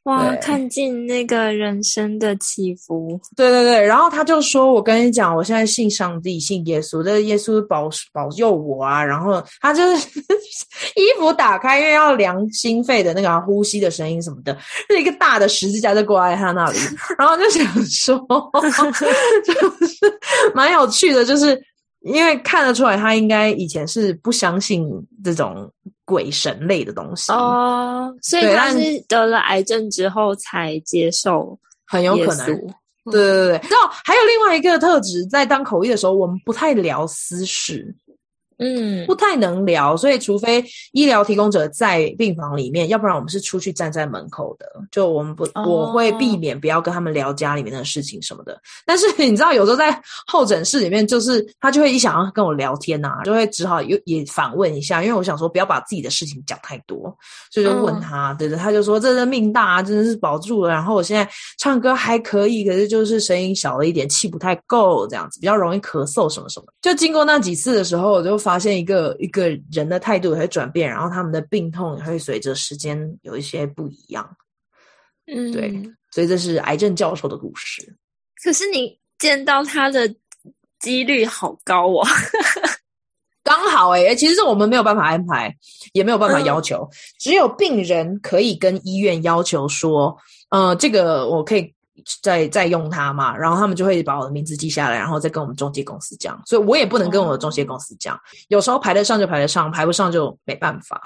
[0.02, 3.18] 哇，看尽那个人生的起伏。
[3.34, 10.08] 对对对，然后他就说：“我跟你讲，我现在信上帝，信耶稣，这耶稣保保佑我啊。”然后他就是
[10.94, 14.56] 衣服打开，因为要量心肺的那个呼吸的声音什么的，
[14.90, 16.78] 是一个大的十字架就挂在他那里，
[17.18, 18.18] 然后就想说，
[19.42, 20.20] 就是
[20.54, 21.60] 蛮有趣的，就是。
[22.02, 24.88] 因为看得出来，他应该以前是不相信
[25.22, 25.70] 这种
[26.04, 32.46] 鬼神类的东西哦，所以他是得了癌症之后才接受，很有可能。
[33.06, 33.68] 对对对对。
[33.68, 37.94] 然后还有另外一个特质，在当口译的时候，我们不太聊私事。
[38.62, 44.66] 嗯，不太能聊，所以除非医疗提供者在病房里面，要不然我们是出去站在门口的。
[44.92, 48.61] 就我们不，哦、我会避免不要跟他们聊家里面的事情什么的。
[48.85, 57.16] 但是你知道，有时候在候诊室里面，就是他就会一想要跟我聊天呐、啊，就会只好又也反问一下，因为我想说不要把自己的事情讲太多，
[57.51, 60.68] 所以就问他，对，他就说这是命大啊，真的是保住了。
[60.68, 61.27] 然后我现在
[61.59, 66.66] 唱歌还可以，可是就是声音小了一点，气不太够，这样子比较容易咳嗽什么什么。
[66.83, 68.49] 就经过那几次的时候，我就发。
[68.50, 74.28] 发现一个一个人的态度也会转变，然后他们的病痛也会随着时间有一些不一样。
[75.32, 75.70] 嗯，对，
[76.10, 77.96] 所以这是癌症教授的故事。
[78.42, 80.12] 可是你见到他的
[80.80, 82.04] 几率好高哦，
[83.44, 85.56] 刚好哎、欸，其实是我们没有办法安排，
[85.92, 90.16] 也没有办法要求，嗯、只有病人可以跟医院要求说，
[90.50, 91.72] 呃，这个我可以。
[92.22, 98.16] 再再用它嘛，然后他们就会把我的名字记下来，然后再跟我们中介公司讲，所以我也不能跟我的中介公司讲。
[98.16, 101.00] 哦、有时候排得上就排得上，排不上就没办法。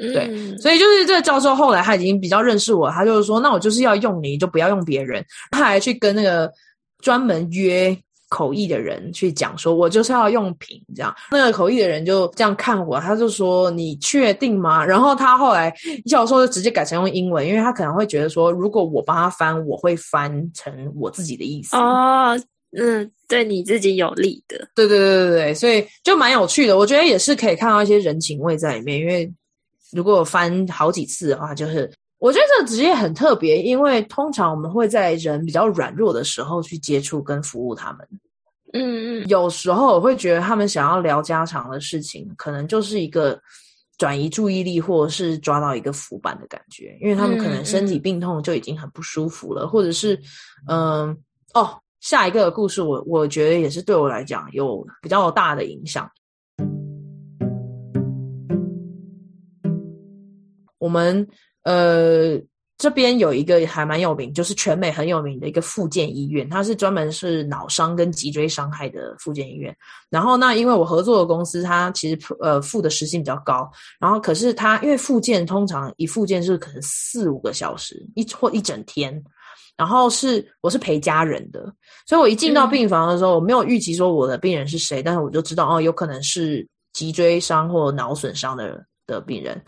[0.00, 5.24] 嗯、对，所以就是这个教授后来他已经比较认识我，他就是说，那我就是要用你，就不要用别人。
[5.50, 6.52] 他还去跟那个
[6.98, 7.96] 专门约。
[8.34, 11.14] 口译的人去讲说，我就是要用品这样。
[11.30, 15.72] 那个口译的人就这样看我，他就说：“你确定吗？”然后他后来
[16.04, 21.76] 教授就直接改成用英文，因为他可能会觉得说，如果我帮他翻，我会翻成我自己的意思。
[21.76, 22.36] 哦，
[22.76, 24.68] 嗯，对你自己有利的。
[24.74, 26.76] 对对对对对，所以就蛮有趣的。
[26.76, 29.32] 我觉得也是可以看到一些人情味在里面，因为
[29.92, 38.08] 如果翻好几次的话，就是我觉得这个职业很特别，因为通常我们会在人比较软弱的时候去接触跟服务他们。
[38.76, 43.40] 嗯嗯，有时候我会觉得他们想要聊家常的事情，可能就是一个
[43.96, 50.20] 转移注意力，或者是抓到一个浮板的感觉，因为他们可能身体病痛就已经很不舒服了，嗯嗯、或者是
[50.68, 51.16] 嗯
[51.54, 56.10] 哦，下一个故事我我觉得也是对我来讲有比较大的影响。
[60.78, 61.26] 我们
[61.62, 62.42] 呃。
[62.84, 69.74] 这边有一个还蛮有名，就是全美很有名的一个复健医院，它是专门是脑伤跟脊椎伤害的复健医院。
[70.10, 73.66] 然后那因为我合作的公司，它其实呃付的时薪比较高，
[73.98, 79.24] 然后可是它因为复健通常一复健是可能四五个小时一或一整天，
[79.78, 81.60] 然后是我是陪家人的，
[82.06, 89.58] 所以我一进到病房的时候，嗯、我没有预期说我的病人是谁，但是我就知道哦，有可能是脊椎伤或脑损伤的的病人。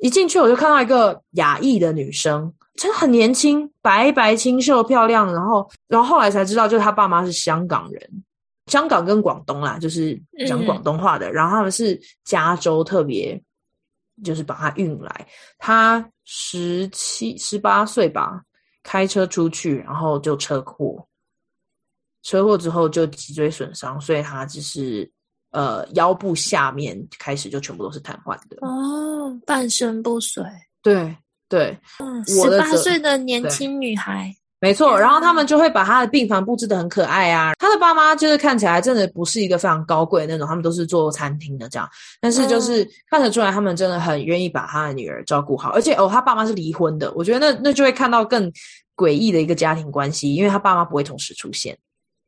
[0.00, 5.32] 一进去我就看到一个亚裔的女生，真的很年轻，白白清秀漂亮。
[5.32, 8.24] 然后，然后后来才知道，就是他爸妈是香港人，
[8.66, 11.28] 香港跟广东啦，就是讲广东话的。
[11.30, 13.40] 嗯、然后他们是加州特别，
[14.22, 15.26] 就是把他运来。
[15.58, 18.42] 他十七、十八岁吧，
[18.82, 21.06] 开车出去，然后就车祸，
[22.22, 25.10] 车祸之后就脊椎损伤，所以他就是。
[25.54, 30.42] 呃，腰部下面开始就全部都是瘫痪的哦，半身不遂。
[30.82, 31.16] 对
[31.54, 34.98] 对，嗯，十八岁的年轻女孩，没错。
[34.98, 37.52] 然后他们就会把她的病房布置的很可爱啊。
[37.60, 41.88] 她的爸妈就是看起来真的不是一个非常高贵的那种，他们都是做餐厅的这样，
[42.20, 45.70] 但是就是看得出来，他们真的很愿意把他的女儿照顾好。
[45.70, 48.52] 而且哦，他爸妈是离婚的，我觉得那那就会看到更
[48.96, 51.78] 诡异的一个家庭关系，因为他爸妈不会同时出现。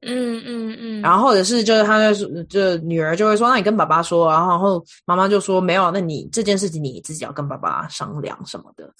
[0.02, 8.92] 嗯嗯嗯，嗯然后或者是就是他就说，就女儿就会说，那你跟爸爸说，然后然后妈妈就说没有，那你这件事情你自己要跟爸爸商量什么的。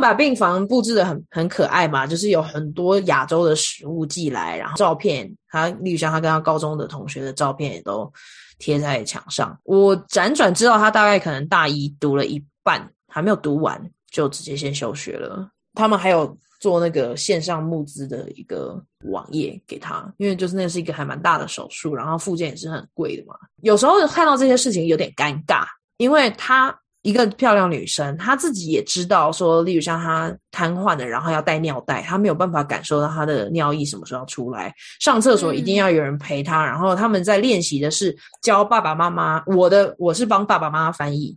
[0.00, 8.10] 把病房布置的很很可爱嘛，就是有很多亚洲的食物寄来，然后照片，他例如像他跟他高中的同学的照片也都
[8.58, 9.58] 贴在墙上。
[9.64, 13.80] 我辗转知道他大概可能大一读了一半，还没有读完
[14.10, 15.48] 就直接先休学了。
[15.74, 16.36] 他们还有。
[16.60, 23.34] 做那个线上募资的一个网页给他，因为就是那是一个还蛮大的手术，然后附件也是很贵的嘛。
[23.62, 25.64] 有时候看到这些事情有点尴尬，
[25.96, 36.62] 因为她一个漂亮女生，她自己也知道说，例如像她瘫痪了，然后要带尿袋，她没有办法感受到她的尿意什么时候要出来，上厕所一定要有人陪她。
[36.62, 41.34] 嗯、然后他们在练习的是教爸爸妈妈，我的我是帮爸爸妈妈翻译。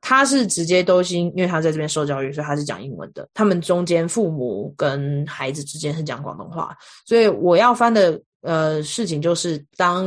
[0.00, 3.28] 他是直接都是因为他在这边受教育，所以他是讲英文的。
[3.34, 10.06] 他们中间父母跟孩子之间是讲广东话，所以我要翻的呃事情就是，当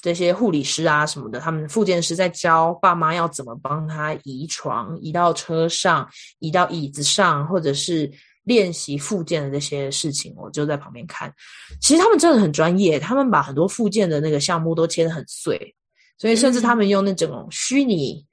[0.00, 6.08] 这些护理师啊什么的，他们复健师在教爸妈要怎么帮他移床，移到车上，
[6.38, 8.10] 移到椅子上，或者是
[8.44, 11.30] 练习复健的这些事情，我就在旁边看。
[11.78, 15.74] 其实他们真的很专业，他们把很多复健的那个项目都切得很碎，
[16.16, 18.24] 所以甚至他们用那种虚拟。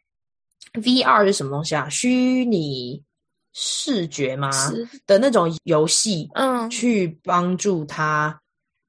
[0.78, 1.88] VR 是什么东西啊？
[1.90, 3.02] 虚拟
[3.54, 4.50] 视觉吗
[5.06, 8.40] 的那种游戏，嗯，去帮助他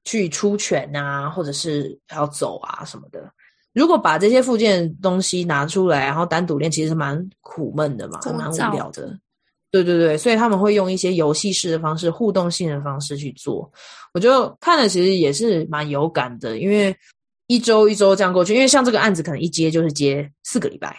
[0.03, 3.31] 去出拳啊，或者是要走啊什么的。
[3.73, 9.17] 如果把这些附件东西拿出来，然后单独练，其实是蛮苦闷的嘛，蛮无聊的。
[9.71, 13.71] 对对对，所以他们会用一些游戏式的方式、互动性的方式去做。
[14.15, 16.95] 我就看了，其实也是蛮有感的，因为
[17.45, 20.97] 一周一周这样过去，因为像这个案子，可能一接就是接四个礼拜，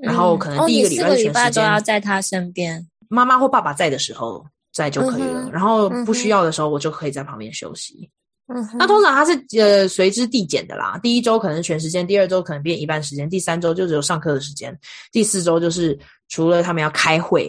[0.00, 8.08] 然后可能第一个礼拜全时间都要在他身边，妈妈或爸爸在的时候在就可以了，然后不需要的时候，我就可以在旁边休息。
[8.46, 10.98] 嗯，那通常它是呃随之递减的啦。
[11.02, 14.74] 第一周可能是全时间，第二周可能变一半时间，第三周就只有上课的时间，
[15.12, 17.48] 第四周就是除了他们要开会，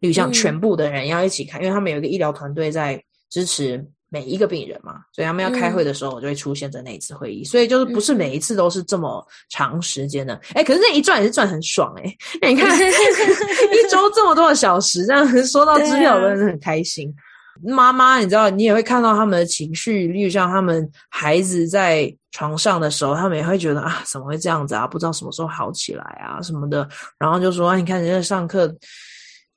[0.00, 7.42] 例如像全部的人要一起开，嗯、因为他们有一个医疗团队在支持每一个病人嘛，所以他们要开会的时候，我就会出现在那一次会议。
[7.42, 10.34] 嗯、所以就是不是每一次都是这么长时间的。
[10.48, 12.18] 哎、欸，可是那一转也是转很爽哎、欸。
[12.42, 17.14] 那你看 一周这么多个小时，这样收到支票真的是很开心。
[17.62, 24.86] 妈妈，你知道，你也会看到他们的情绪，例如像他们孩子在床上的时候，他们也会觉得啊，怎么会这样子啊？
[24.86, 26.88] 不知道什么时候好起来啊，什么的。
[27.18, 28.74] 然后就说，啊，你看人家上课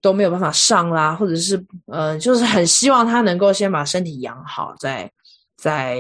[0.04, 5.12] 都没有办法上啦，或者是，呃，就是很希望他能够先把身体养好，再
[5.58, 6.00] 再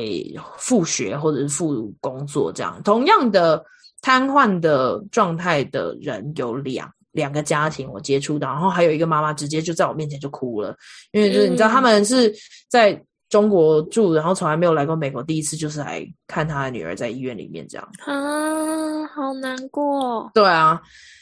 [0.57, 2.79] 复学或者是复工作这样。
[2.83, 3.63] 同样的
[4.01, 6.87] 瘫痪的状态的人有两。
[7.13, 10.75] 两个家庭我接触到，然后还有一个妈妈直接就在我面前就哭了，
[11.11, 12.33] 因为就是你知道他们是
[12.67, 12.99] 在
[13.29, 20.31] 中国住，然后从来没有来过美国，第一次就是来看他的女儿在医院里面这样啊，好难过。
[20.33, 20.81] 对啊，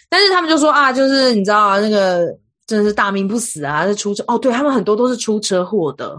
[0.09, 2.25] 但是他们就说啊，就是你知道啊，那个
[2.71, 6.17] 真的是大命不死啊，是出车哦，对他们很多都是出车祸的。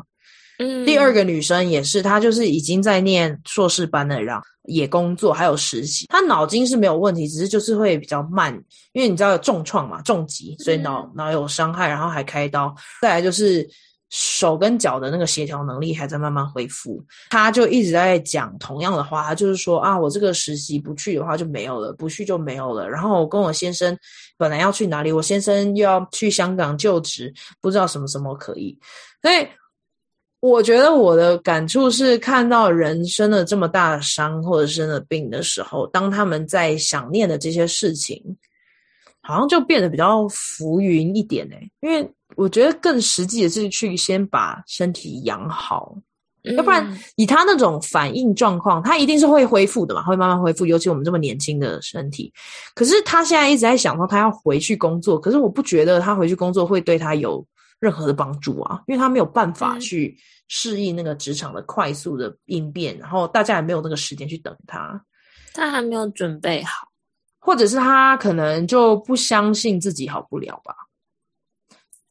[0.58, 6.06] 嗯，第二个女生也是，她就是已经在念硕士班了，然后也工作，还有实习。
[6.08, 8.52] 她脑筋是没有问题，只是就是会比较慢，
[8.92, 12.74] 因为你知道有重创嘛，重疾，所以脑脑有伤害，然后还开刀。
[13.00, 13.66] 再来就是
[14.12, 17.02] 手跟脚的那个协调能力还在慢慢恢复。
[17.30, 22.88] 他就一直在讲同样的话，他就是说啊，我这个实习不去的话就没有了，不去就没有了。
[22.88, 23.98] 然后我跟我先生
[24.36, 28.78] 本来要去哪里，我先生又要去香港就职，不知道什么什么可以，
[29.22, 29.48] 所以。
[30.44, 38.20] 我觉得我的感触是，看到人生了这么大的伤或者生了病的时候，当他们在想念的这些事情，
[39.20, 41.54] 好像就变得比较浮云一点呢。
[41.78, 45.96] 因为我觉得更实际的是去先把身体养好，
[46.44, 50.66] 嗯、要不然以他那种反应状况，他一定是会恢复的嘛，会慢慢恢复。
[50.66, 52.32] 尤其我们这么年轻的身体，
[52.74, 57.44] 可是他现在一直在想说他要回去工作，可是我不觉得他回去工作会对他有
[57.78, 60.16] 任何的帮助啊，因为他没有办法去
[60.48, 65.00] 适应那个职场的快速的应变，然后大家也没有那个时间去等他，
[65.54, 66.88] 他还没有准备好，
[67.40, 70.74] 或者是他可能就不相信自己好不了吧。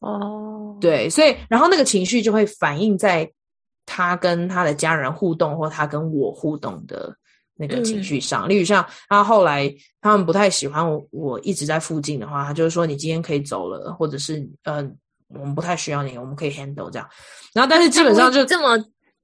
[0.02, 3.30] 哦，对，所以然后那个情绪就会反映在
[3.86, 7.16] 他跟他的家人互动，或他跟我互动的
[7.54, 8.46] 那个情绪上。
[8.46, 14.76] 嗯、例如像他后来他们不太喜欢我，我一直在附近的话，他就是说你今天可以走了，或者是嗯。
[14.76, 14.90] 呃
[15.40, 17.08] 我们不太需要你，我们可以 handle 这样。
[17.54, 18.76] 然后，但是基本上就这么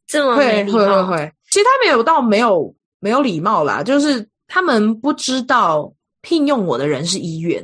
[0.06, 1.32] 这么会会会会。
[1.50, 7.62] 其实他没有到没有没有礼貌啦，就是他们不知道聘用我的人是医院，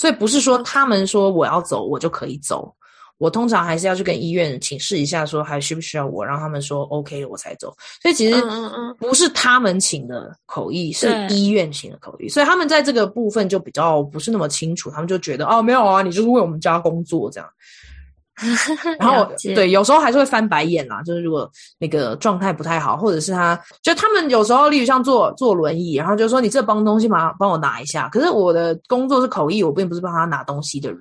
[0.00, 2.74] 所以不是说他们说我要走我就可以走。
[3.18, 7.76] 我通常还是要去跟医院请示一下，说还需不需要我，让他们说 OK 我才走。
[8.00, 8.42] 所以其实
[8.98, 12.30] 不是他们请的口译，是医院请的口译。
[12.30, 17.46] 所以他们在这个部分就比较不是那么清楚，他们就觉得哦没有啊，你就是为我们家工作这样。
[18.98, 21.02] 然后对，有时候还是会翻白眼啦。
[21.02, 28.08] 就是如果那个状态不太好，或者是他，就他们有时候，例如像坐坐轮椅，然后就说你这帮东西嘛，帮我拿一下。
[28.08, 31.00] 可是我的工作是口译，我并不是帮他拿东西的人。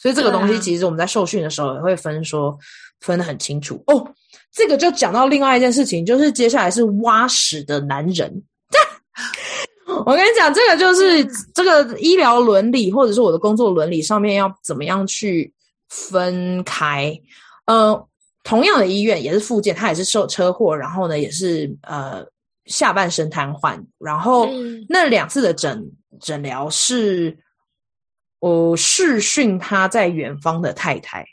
[0.00, 2.56] 所以这个东西其实我们在受训的时候也会分说
[3.00, 4.06] 分得很清楚哦。
[4.52, 8.42] 这个就讲到另外一件事情，就是接下来是挖屎的男人。
[10.06, 15.52] 我跟你讲，这个就是这个医疗伦理，或者是我的工作伦理上面要怎么样去。
[15.88, 17.20] 分开，
[17.66, 18.08] 呃，
[18.42, 22.24] 同样的医院也是复健，他也是受车祸，然后呢，也是呃
[22.64, 24.48] 下半身瘫痪，然后
[24.88, 27.38] 那两次的诊诊疗是，
[28.40, 31.24] 我视讯他在远方的太太，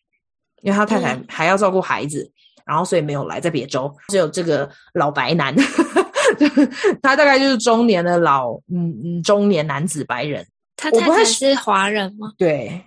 [0.62, 5.56] 因为他太太还要照顾孩子，嗯、然后所以没有来，在别州，只有这个老白男，
[7.02, 10.46] 他大概就是中年的老嗯嗯中年男子白人，
[10.76, 12.34] 他太太是华人吗？
[12.38, 12.84] 对，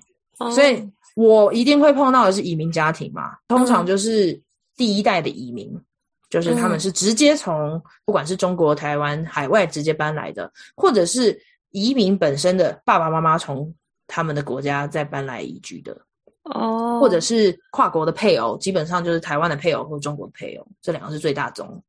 [0.52, 0.88] 所以。
[1.16, 4.40] 哦我一定会碰到的是移民家庭嘛，通常就是
[4.76, 5.84] 第一代的移民，嗯、
[6.30, 11.36] 就是他们是直接从不管是中国、台湾、海外直接搬来的，或者是
[11.70, 13.74] 移民本身的爸爸妈妈从
[14.06, 15.96] 他们的国家再搬来移居的。
[16.44, 21.82] 哦，或者是跨国的配偶，基本上就是台湾的配偶或中国的配偶，这两个是最大宗。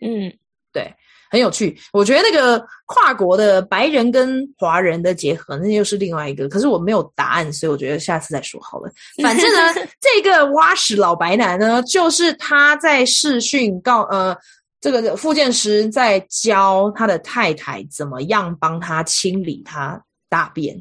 [0.00, 0.32] 嗯，
[0.72, 0.92] 对，
[1.32, 1.76] 很有趣。
[1.92, 6.46] 我觉得那个跨国的白人跟华人的结合，那又是另外一个。
[6.48, 8.92] 可是我没有答案，所以我觉得下次再说好了。
[9.22, 14.36] 反正呢，这个挖屎老白男呢，就是他在视讯告呃。
[14.82, 20.76] 这个复健师在教他的太太怎么样帮他清理他大便，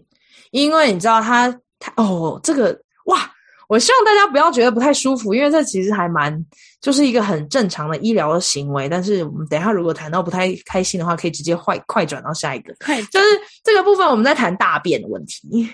[0.50, 2.76] 因为你知道他他哦，这个
[3.06, 3.32] 哇，
[3.72, 6.46] 我希望大家不要觉得不太舒服，因为这其实还蛮
[6.82, 8.90] 就是一个很正常的医疗的行为。
[8.90, 12.76] 但是我们等一下如果谈到不太开心的话，可以直接快快转到下一个。
[12.84, 13.26] 快，就是
[13.64, 15.70] 这个部分我们在谈大便的问题，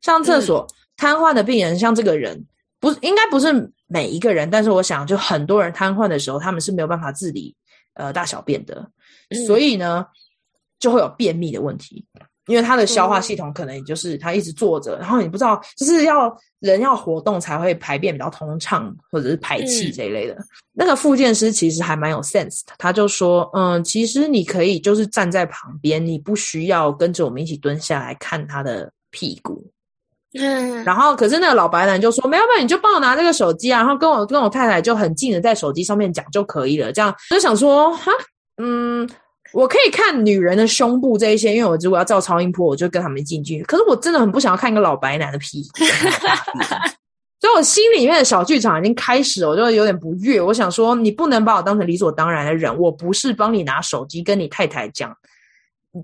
[0.00, 2.42] 上厕所瘫痪的病人，像这个人
[2.80, 7.54] 不应该不是每一个人，但是我想就很多人瘫痪的时候，他们是没有办法自理。
[7.94, 8.88] 呃，大小便的，
[9.46, 10.06] 所以呢，
[10.78, 12.06] 就会有便秘的问题，
[12.46, 20.36] 因为他的消化系统可能也就是他一直坐着，然后你不知道，就是要人要活动才会排便比较通畅，或者是排气这一类的。
[20.72, 29.64] 那个复健师其实还蛮有 sense 的，他就说，嗯，其实你可以就是站在旁边，你不需要跟着我们一起蹲下来看他的屁股。
[30.34, 36.90] 嗯，然后可是那个老白男就说，没有没有，你就帮我拿这个手机啊，然后跟我跟我太太就很近的在手机上面讲就可以了。
[36.90, 38.10] 这样就想说，哈，
[38.56, 39.06] 嗯，
[39.52, 43.62] 我可以看女人的胸部这一些，因为我如果要照超音波，我就跟他们进去。
[43.62, 45.62] 可是我真的很不想要看一个老白男的屁，
[47.40, 50.40] 所以我心里面的小剧场已经开始了，我就有点不悦。
[50.40, 55.14] 我想说，你不能把我当成理所当然的人，我不是帮你拿手机跟你太太讲。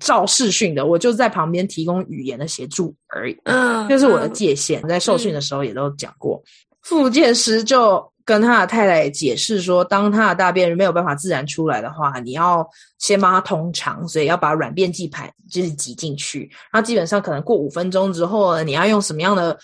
[0.00, 3.34] 照视讯的，我就在旁边提供语言的协助而已。
[3.44, 4.82] 嗯，这是我的界限。
[4.82, 6.42] 我在受训的时候也都讲过，
[6.82, 12.68] 复健师就跟他的太太解释说，当他的大便没有办法自然出来的话，你要
[12.98, 16.40] 先帮他通肠，所以要把软便剂排就是挤进去。
[16.70, 19.56] 然后基本上可能过五分钟之后呢，你要用什么样的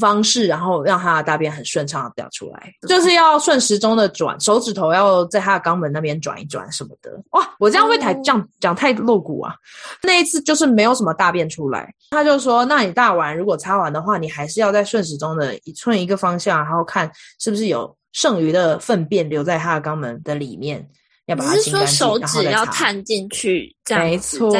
[0.00, 7.12] 方式，然后让他的大便很顺畅的掉出来，就是要顺时钟的转，手指头要在他的肛门那边转一转什么的。
[7.30, 9.54] 哇，我这样会太讲讲太露骨啊！
[10.02, 17.08] 那一次就是没有什么大便出来，他就说：“那你大完如果擦完的话，你还是要在顺时钟的一寸一个方向，然后看
[17.38, 20.88] 是不是有剩余的粪便留在他的肛门的里面，
[21.26, 24.50] 要把它清干净，你是说手指要探进去，这样没错。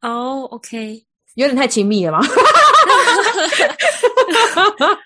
[0.00, 2.20] 哦、oh,，OK，有点太亲密了吗？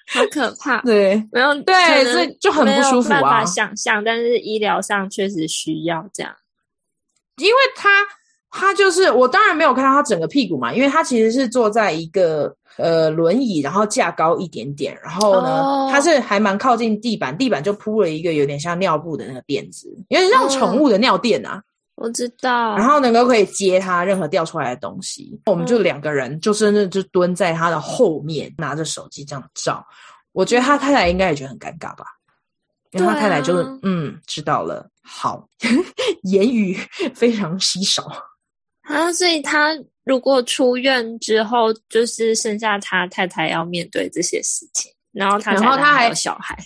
[0.09, 0.81] 好可怕！
[0.89, 3.11] 对，没有对，这就很不舒服啊。
[3.11, 6.35] 没有办法想象，但是医疗上确实需要这样。
[7.37, 7.91] 因为他，
[8.59, 21.63] 他就是我当然没有看到他整个屁股嘛，因为他其实是坐在一个呃轮椅，然后架高一点点，然后呢，哦、他是还蛮靠近地板，地板就铺了一个有点像尿布的那个垫子，有点像宠物的尿垫啊。
[21.97, 25.41] 我知道，然后能够可以接他任何掉出来的东西。
[25.47, 29.83] 我们就两个人，就真的就蹲在他的后面，拿着手机这样照。
[30.33, 32.05] 我觉得他太太应该也觉得很尴尬吧，
[32.93, 34.87] 因为他太太就嗯知道了。
[35.03, 35.49] 好，
[36.25, 36.77] 言语
[37.15, 38.05] 非常稀少
[38.87, 46.57] 啊，所以他如果出院之后，就是剩下他太太要面对这些事情，然后他然后他还有小孩。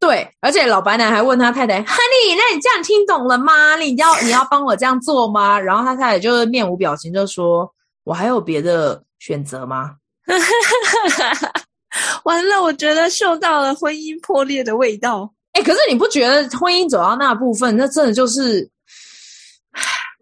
[0.00, 3.76] 对，而且老白男还问他太太：“Honey，那你这样听懂了吗？
[3.76, 7.72] 你要你要帮我这样做吗？”然后他太太就是面无表情，就说
[8.04, 9.94] ：“我还有别的选择吗？”
[12.24, 15.32] 完了，我觉得嗅到了婚姻破裂的味道。
[15.52, 18.68] 哎，可是你不觉得婚姻走到那部分，那真的就是，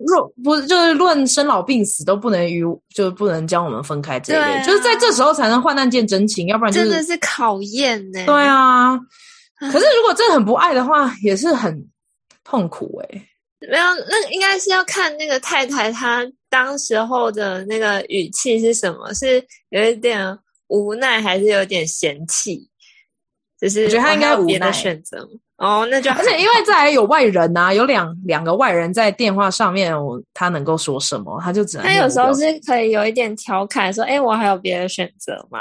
[0.07, 8.27] 若不就是论生老病死都不能与，就不能将我们分开这一类，啊、就是在这时候才能患难见真情，要不然、就是、真的是考验呢、欸。
[8.27, 8.99] 对啊。
[9.61, 11.89] 可是，如果真的很不爱的话，也是很
[12.43, 13.29] 痛苦诶、
[13.61, 13.69] 欸。
[13.69, 20.37] 没有，那应该是要看那个太太她当时候的那个语气是什么，是有一点
[20.67, 22.69] 无奈，还是有点嫌弃？
[23.61, 25.25] 就是我觉得他应该有别的选择
[25.63, 31.41] 哦，那就而且因为这还有外人呐、啊，有两两个外人在电话上面，我他能够说什么？
[31.41, 35.61] 他就只能他有时候是可以有一点调侃说：“哎，我还有别的选择吗？”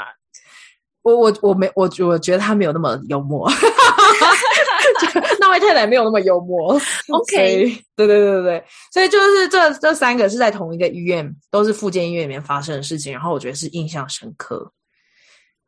[1.02, 3.48] 我我我没我我觉得他没有那么幽默，
[5.38, 6.72] 那位太太没有那么幽默。
[7.08, 7.64] OK，
[7.96, 14.72] 对对对对对，所以就是这这三个是在同一个医院，都是复健医院里面发生的事情，然后我觉得是印象深刻，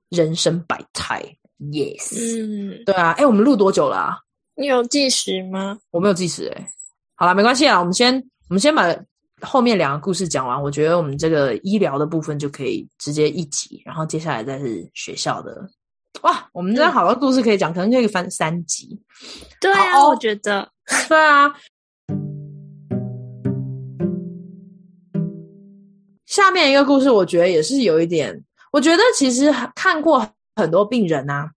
[0.09, 1.23] 人生百态。
[1.61, 4.17] Yes，嗯，对啊，哎，我们录多久了啊？
[4.57, 5.79] 你有计时吗？
[5.91, 6.69] 我没有计时，哎，
[7.15, 8.15] 好了，没关系啊，我们先
[8.49, 8.95] 我们先把。
[9.43, 15.69] 后面两个故事讲完，我觉得我们这个医疗的部分就可以直接一集，然后接下来再是学校的。
[16.23, 18.99] 哇，我们这样好多故事可以讲，嗯、可能可以翻三集。
[19.61, 20.67] 对啊，哦、我觉得，
[21.09, 21.53] 对啊。
[26.25, 28.43] 下面一个故事，我觉得也是有一点，
[28.73, 30.27] 我觉得其实看过
[30.57, 31.51] 很多病人啊，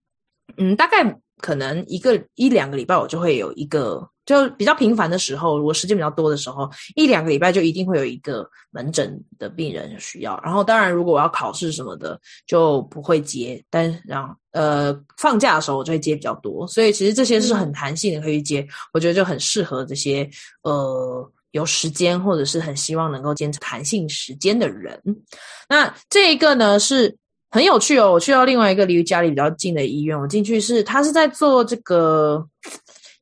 [0.56, 4.08] 嗯，大概可能一个一两个礼拜，我就会有一个。
[4.26, 10.38] 就比较频繁的时候，如果时间比较多的时候，一两个礼拜就一定会有一个门诊的病人需要。
[10.44, 13.64] 然后，当然如果我要考试什么的，就不会接。
[13.70, 16.66] 但然后呃，放假的时候我就会接比较多。
[16.66, 18.60] 所以其实这些是很弹性的，可以接。
[18.60, 20.28] 嗯、我觉得就很适合这些
[20.62, 25.02] 呃有时间或者是很希望能够坚持弹性时间的人。
[25.70, 27.16] 那这一个呢是
[27.50, 28.12] 很有趣哦。
[28.12, 32.46] 我去到另外一个离家里比较近的医院，我进去是他是在做这个。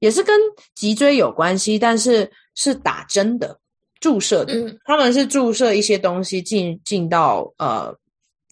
[0.01, 0.39] 也是跟
[0.75, 3.59] 脊椎有关系，但是是打针的、
[3.99, 4.53] 注射的。
[4.53, 7.97] 嗯，他们是注射一些东西进进到呃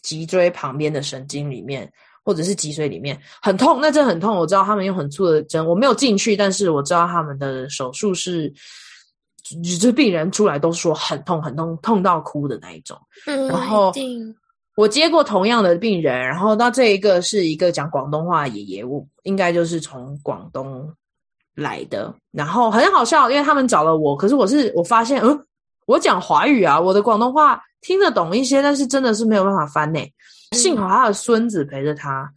[0.00, 1.86] 脊椎旁边的神经里面，
[2.24, 4.34] 或者是脊髓里面，很痛，那真的很痛。
[4.34, 8.50] 我知道他们用很粗的针，我没有进去，但是我知道他们的手术是，
[9.78, 12.98] 这病人出来都说很痛，很痛，痛到哭的那一种。
[13.26, 13.92] 嗯，然后
[14.76, 20.92] 我接过同样的病人，然后到这一个是一个讲广东话的爷爷，我应该就是从广东。
[21.56, 25.40] 来的，然后很好笑，因为他们找了我，可是我是我发现，嗯，
[25.86, 30.12] 我讲华语啊，我的广东话听得懂一些，但是真的是没有办法翻诶。
[30.50, 32.28] 幸好他的孙子陪着他，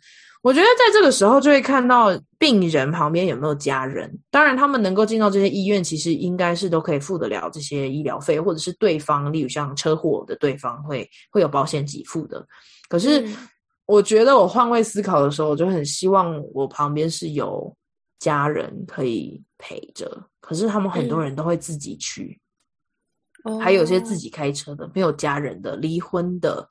[0.41, 4.11] 我觉得在这个时候就会看到病人旁边有没有家人。
[4.29, 12.45] 当然，他们能够进到这些医院，其实应该是都可以付得了这些医疗费，或者是对方，例如像车祸的对方会会有保险给付的。
[12.87, 13.27] 可是，
[13.85, 17.75] 我觉得我换位思考的时候，我就很希望我旁边是有。
[18.19, 20.11] 家人可以陪着，
[20.41, 22.41] 可是他们很多人都会自己去，
[23.43, 26.67] 嗯、还有些自己开车的，哦、没有家人的，离婚的，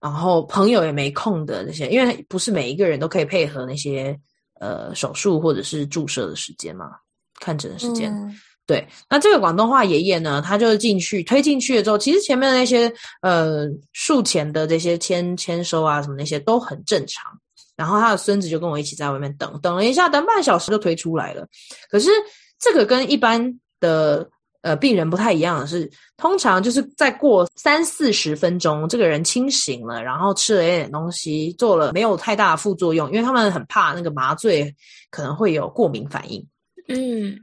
[0.00, 4.18] 然后朋友也没空的那些，因为不是每一个人都可以配合那些
[4.58, 6.86] 呃手术或者是注射的时间嘛，
[7.38, 8.10] 看诊的时间。
[8.12, 8.34] 嗯、
[8.66, 17.30] 对，那这个广东话爷爷呢，他就是进去推进去了之后，其实前面的那些呃术前的这些签签收啊什么那些都很正常。
[17.76, 21.46] 然后他的孙子就跟我一起在外面等，等了一下，等半小时就推出来了。
[21.90, 22.10] 可是
[22.58, 24.28] 这个跟一般的
[24.62, 34.74] 呃病人不太一样的是，通常就是再过三四十分钟，这个人清醒了，然后吃了一点东西，做了没有太大的副作用，因为他们很怕那个麻醉
[35.10, 36.46] 可能会有过敏反应。
[36.88, 37.38] 嗯。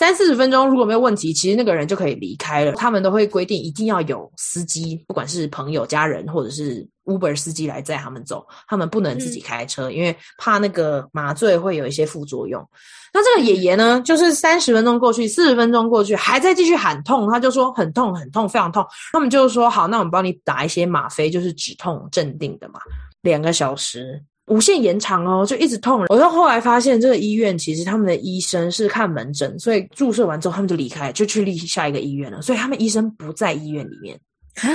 [0.00, 2.72] 三四十分钟如果没有问题，其实那个人就可以离开了。
[2.72, 12.66] 他们都会规定一定要有司机，不管是朋友、家人或者是 Uber 司机来载他们走，他们不能自己开车，嗯、因为怕那个麻醉会有一些副作用。
[13.12, 18.82] 那这个爷爷呢，就是三十分钟过去，四十分钟过去，还在继续喊痛，他就说很痛很痛，非常痛。
[19.12, 22.80] 他们就说好，那我们帮你打一些吗啡，就是止痛镇定的嘛，
[23.20, 24.18] 两个小时。
[24.50, 26.04] 无限延长哦，就一直痛。
[26.08, 32.42] 我到后来发现，这个医院其实他们的医生是看门诊，所以注射完之后他们就离开，就去立下一个医院了。
[32.42, 34.18] 所以他们医生不在医院里面
[34.56, 34.68] 啊，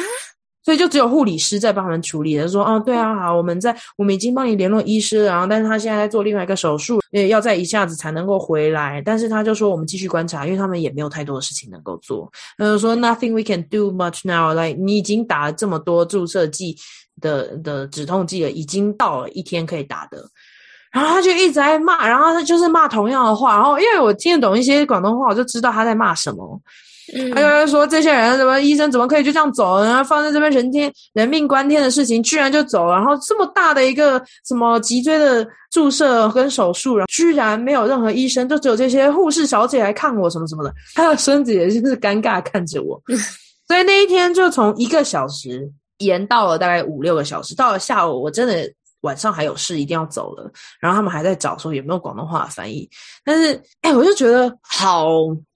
[0.64, 2.38] 所以就只有护理师在帮他们处理。
[2.38, 9.02] 他说：“哦，对啊，好，我们在，我们已经帮你联络医师，然后但是他现在在做另外一个手术，也要再一下子才能够回来。
[9.06, 12.32] 但是他就说我们继续观察，因为他们也没有太多的事情能够做。
[12.58, 14.54] 他就说 Nothing we can do much now.
[14.54, 16.78] Like 你已经打了这么多注射剂。”
[17.22, 20.24] 的的止痛剂了，已经到了一天可以打的，
[20.92, 26.60] 然后他就一直在骂，然后他就是骂同样的话，然后因为我听得懂一些广东话，我就知道他在骂什么。
[27.16, 43.00] 嗯，他就说这些人怎么医生怎么可以就这样走，然后放在这边人天人命关天的事情，居然就走了，然后这么大的一个什么脊椎的注射跟手术，然后居然没有任何医生，就只有这些护士小姐来看我什么什么的，他的孙子也是尴尬看着我，
[43.68, 45.72] 所以那一天就从一个小时。
[46.00, 48.72] 延到了大概五六个小时，到了下午，我真的
[49.02, 50.52] 晚上还有事，一定要走了。
[50.80, 52.90] 然后他们还在找说有没有广东话的翻译，
[53.24, 55.08] 但是哎，我就觉得好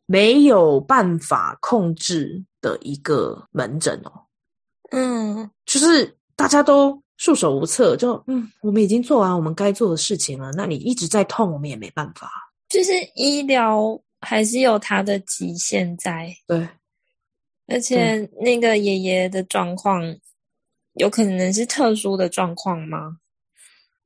[0.05, 4.11] 没有办法控制的一个门诊哦。
[4.91, 12.31] 嗯，就是大家都束手无策，就嗯，我们已经做完我们该做的事情了，那你一直在痛，我们也没办法。
[12.69, 16.67] 就是医疗还是有它的极限在，对。
[17.69, 20.15] 而且那个爷爷的状况。
[20.95, 23.15] 有可能是特殊的状况吗？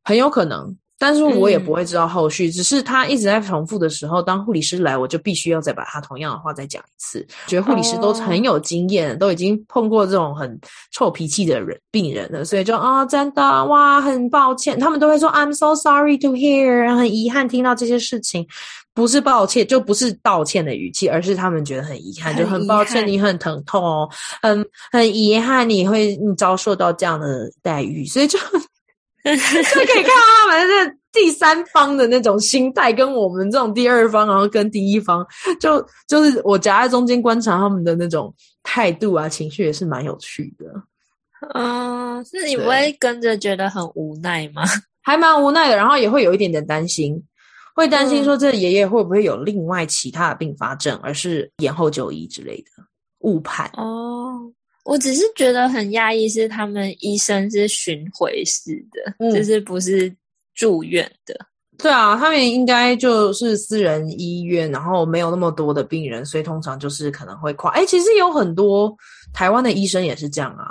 [0.03, 2.49] 很有可能，但是我也不会知道后续。
[2.49, 7.25] 嗯、只是他一直在重复的时候，当护理师来，我就必须要再把他同样的话再讲一次。
[7.47, 10.59] 觉得护理师都很有经验，哦、都已经碰过这种很
[10.91, 14.77] 臭脾气的人病人了，所以就啊、哦，真的哇，很抱歉。
[14.77, 18.45] 他们都会说 I'm so sorry to hear，很遗憾听到这些事情。
[18.93, 24.09] 不是抱歉，就不是道歉的语气，而是他们觉得很遗憾，就很抱歉，你很疼痛哦，
[24.41, 28.37] 很很遗憾你会你遭受到这样的待遇，所以就
[29.23, 35.25] 就可以看到他们这第三方的那种心态，跟我们这种第二方，然后跟第一方，
[35.59, 38.33] 就就是我夹在中间观察他们的那种
[38.63, 40.65] 态度啊，情绪也是蛮有趣的。
[41.53, 44.63] 嗯，是你不会跟着觉得很无奈吗？
[45.05, 47.21] 还蛮无奈的，然后也会有一点点担心，
[47.73, 52.69] 会担心说这爷爷会不会有另外其他的并发症，而是延后就医之类的
[53.19, 53.69] 误判。
[53.73, 54.39] 哦，
[54.85, 60.15] 我只是觉得很讶异，是他们医生是巡回式的，嗯、就是不是
[60.53, 61.35] 住院的。
[61.75, 67.71] 对啊，他们应该就是私人医院，然后没有那么多的病人，所以通常就是可能会跨。
[67.71, 68.95] 哎，其实有很多
[69.33, 70.69] 台湾的医生也是这样啊，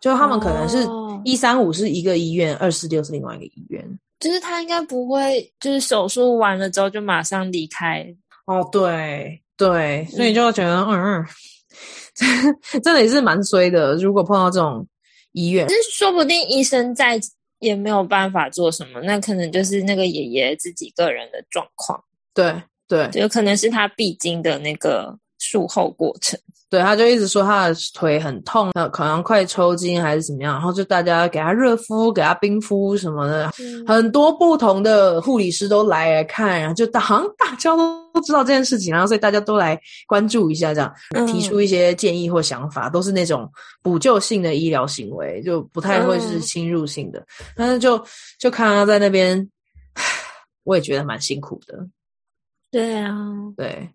[0.00, 0.86] 就他们可能是
[1.24, 3.98] 一三五是一个医院，二四六是另外一个医院。
[4.18, 8.06] 就是他应该不会，就是手术完了之后就马上离开。
[8.46, 11.24] 哦，对对，所以就觉得嗯，嗯，
[12.82, 13.94] 真的也是蛮衰的。
[13.96, 14.86] 如果碰到这种
[15.32, 17.20] 医院，就是说不定医生在。
[17.60, 21.98] 也没有办法做什么，那可能就是那个爷爷自己个人的状况。
[22.34, 22.52] 对
[22.86, 26.38] 对，有可能是他必经的那个术后过程。
[26.70, 40.92] 对，他就一直说他的腿很痛，可能快抽筋还是怎么样，然后就大家给他热敷、给他冰敷什么的，嗯、很多不同的护理师都来来看，然后就好像大家都知道这件事情，然后所以大家都来关注一下，这样
[41.28, 43.48] 提出一些建议或想法，嗯、都是那种
[43.80, 47.20] 补救性的医疗行为，就不太会是侵入性的。
[47.20, 48.02] 嗯、但是就
[48.40, 49.48] 就看他在那边，
[50.64, 51.86] 我也觉得蛮辛苦的。
[52.72, 53.14] 对啊，
[53.56, 53.88] 对。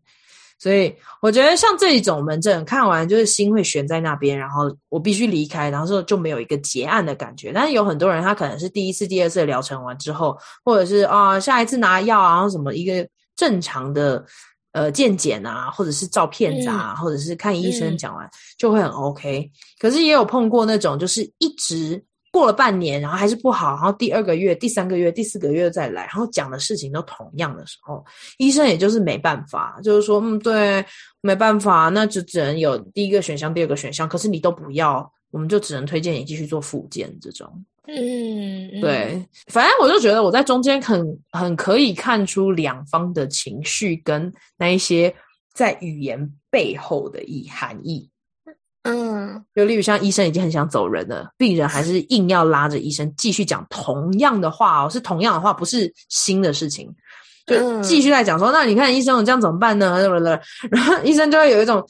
[0.60, 7.54] 所以我觉得像这一种门诊看完就是心会悬在那边，然后我必须离开，然后就就没有一个结案的感觉。
[7.54, 13.08] 但是有很多人他可能是第一次、第二次疗程完之后，或者是啊下一次拿药啊，然后什么一个
[13.38, 14.26] 正常的
[14.74, 19.50] 呃健检啊，或者是照片子啊，嗯、或者是看医生讲完、嗯、就会很 OK。
[19.80, 22.04] 可是也有碰过那种就是一直。
[22.32, 28.06] 过了半年，然后还是不好，然后第二个月、第三个月、第四个月再来，然后讲的事情都同样的时候，
[28.38, 30.86] 医生也就是没办法，就是说，嗯，对，
[31.22, 37.52] 没办法，那就只能有第一个选项、第二个选项，可是你都不要，我们就只能推荐你继续做复健这种。
[37.88, 45.12] 嗯，对，反正我就觉得我在中间很很可以看出两方的情绪跟那一些
[45.56, 48.08] 在语言背后的意含义。
[48.84, 56.90] 嗯，就例如像医生已经很想走人了，病人还是硬要拉着医生继续讲同样的话哦，是同样的话，不是新的事情，
[57.46, 60.00] 就继续在讲说，嗯、那你看医生，我这样怎么办呢？
[60.72, 61.84] 然后医生就会有一种，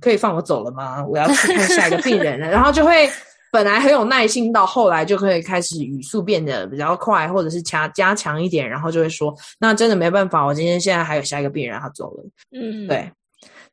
[0.00, 1.04] 可以放我走了吗？
[1.06, 2.48] 我要去看下一个病人了。
[2.50, 3.08] 然后就会
[3.52, 12.24] 本来很有耐心，到后来就可以开始语速变得比较快，或者是加加强一点，然后就会说，那真的没办法，我今天现在还有下一个病人，他走了。
[12.52, 13.10] 嗯，对。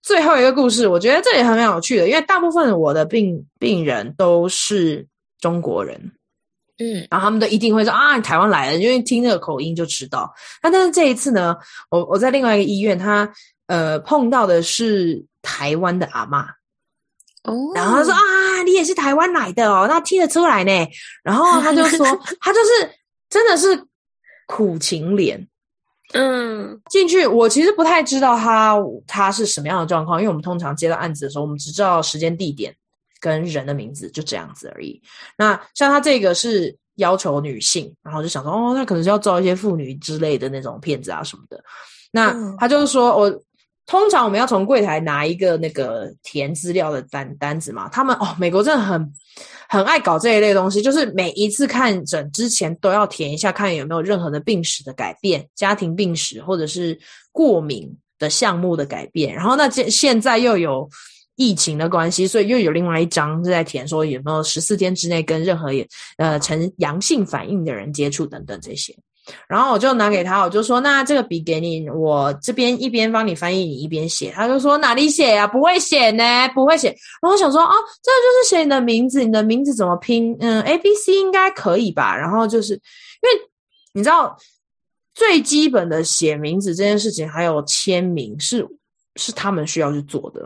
[0.07, 5.05] 最后一个故事，我觉得这也很有趣的，因为大部分我的病病人都是
[5.41, 6.13] 中国人，
[6.79, 10.33] 嗯，然后他们都一定会说啊，你台湾来了，因为听那个口音就知道。
[10.63, 11.57] 那但是这一次呢，
[11.89, 13.29] 我我在另外一个医院，他
[13.65, 16.45] 呃碰到的是台湾的阿嬷，
[17.43, 20.71] 哦，然后他说啊，你也是台湾来的哦，那听得出来呢。
[21.21, 22.07] 然后他就说，
[22.39, 22.89] 他就是
[23.29, 23.85] 真的是
[24.45, 25.45] 苦情脸。
[26.13, 32.73] 嗯，进去我其实不太知道他他是什么样的状况，因为我们通常接到案子的时候，我们只知道时间、地点
[33.19, 35.01] 跟人的名字，就这样子而已。
[35.37, 41.63] 那像他这个是要求女性，然后就想说，哦，那可能是要招一些妇女之类的那种骗子啊什么的。
[42.11, 43.41] 那他就是说我。
[43.89, 49.13] 通常我们要从柜台拿一个那个填资料的单单子嘛，他们哦，美国真的很
[49.69, 56.97] 很爱搞这一类东西，就是每一次看诊之前都要填一下，看有没有任何的病史的改变，家庭病史或者是
[57.31, 59.33] 过敏的项目的改变。
[59.35, 60.89] 然后那现现在又有
[61.35, 65.69] 疫情的关系，所以又有另外一张是在填说有没有十四天之内跟任何
[66.17, 68.95] 呃呈阳性反应的人接触等等这些。
[69.47, 75.47] 然后我就拿给他，我就说：“那这个笔给你，我这边一边帮你翻译，你一边写。”他就说：“哪里写呀？
[75.47, 76.23] 不会写呢，
[76.53, 76.87] 不会写。”
[77.21, 80.35] 然后我想说：“啊，这就是写你的名字，你的名字怎么拼？
[80.39, 83.49] 嗯，A B C 应该可以吧？”然后就是因为
[83.93, 84.37] 你知道
[85.13, 88.67] 最基本的写名字这件事情，还有签名是
[89.15, 90.41] 是他们需要去做的。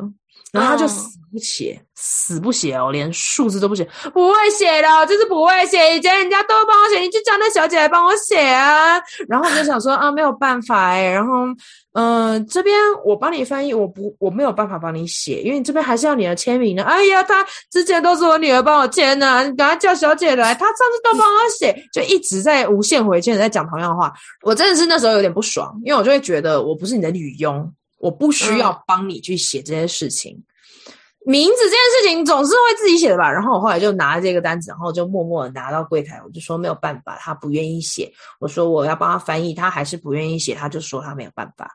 [0.52, 5.96] 然后他就死不写，死不写哦，连数字都不写，不会写的，就是不会写。
[5.96, 9.02] 以前人家都帮我写，你就叫那小姐来帮我写啊。
[9.28, 11.10] 然后我就想说啊，没有办法哎。
[11.10, 11.46] 然后，
[11.94, 16.84] 嗯、呃，这边我帮你翻译，我不，我没有办法帮你写，因为你这边还是要你的签名的。
[16.84, 24.12] 哎呀，他之前都是我女儿帮我签的，你赶快叫小姐来，她上次都帮我写，就一直在无限回圈在讲同样的话。
[24.44, 27.72] 我真的是那时候有点不爽，因为我就会觉得我不是你的女佣。
[28.00, 30.36] 我不需要帮你去写这些事情，
[31.26, 33.32] 名字这件事情总是会自己写的吧。
[33.32, 38.12] 然后我后来就拿了这个单子，然后就默默的拿到柜台，我就说没有办法，他不愿意写。
[38.40, 41.70] 我说我要帮他翻译，他还是不愿意写，他就说他没有办法。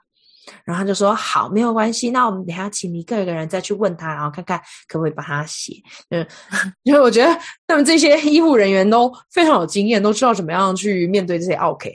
[0.65, 5.75] 然后他就说好，没有关系，那我们等下请一个一个人再去问他，然后看看可不可以帮他写。
[6.11, 6.25] 嗯，
[6.85, 7.37] 因为我觉得
[7.67, 11.93] 他们这些医护人员都非常有经验，都知道怎么样去面对这些 OK。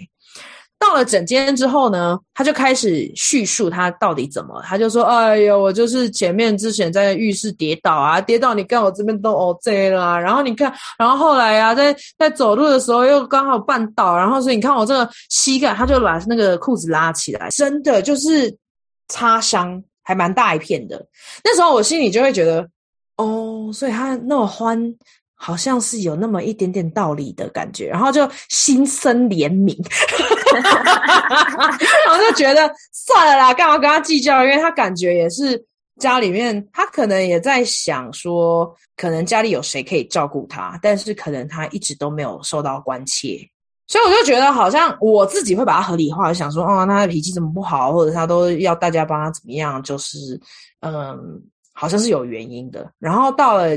[0.82, 4.60] 到了整间之后呢，他就开始叙述他到底怎么。
[4.64, 10.20] 他就说：“哎呦，我就是前面之前在浴室跌倒啊，跌倒你看我这边都 OK 了。
[10.20, 18.52] 然后你看，然后后来啊，在在走路的时候又刚好绊倒，然后所以你看我这个膝盖，他就把那个裤子拉起来，真的就是
[19.08, 21.06] 擦伤，还蛮大一片的。
[21.44, 22.68] 那时候我心里就会觉得，
[23.18, 24.96] 哦，所以他那么欢。”
[25.44, 29.76] 好像是有那么一点点道理的感觉，然后就心生怜悯，
[32.06, 34.44] 然后就觉得算了啦，干嘛跟他计较？
[34.44, 35.66] 因为他感觉也是
[36.00, 43.40] 家里面，他可能也在想说，可能家里有谁可以照顾他，但是可能他一直都没有受到关切，
[43.88, 50.40] 所以我就觉得好像我自己会把他合理化，想说，哦，他的脾气怎么不好，或者他都要大家帮他怎么样，就是
[50.82, 51.42] 嗯。
[51.82, 53.70] 好像是有原因的，然后到了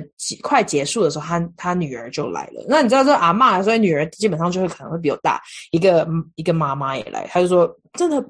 [0.42, 2.62] 快结束的时候，他他女儿就来了。
[2.68, 5.40] 那你知道这阿嬷，所以女儿基本上就会可能会比我大
[5.70, 8.22] 一个一个妈妈也来，他就说真的。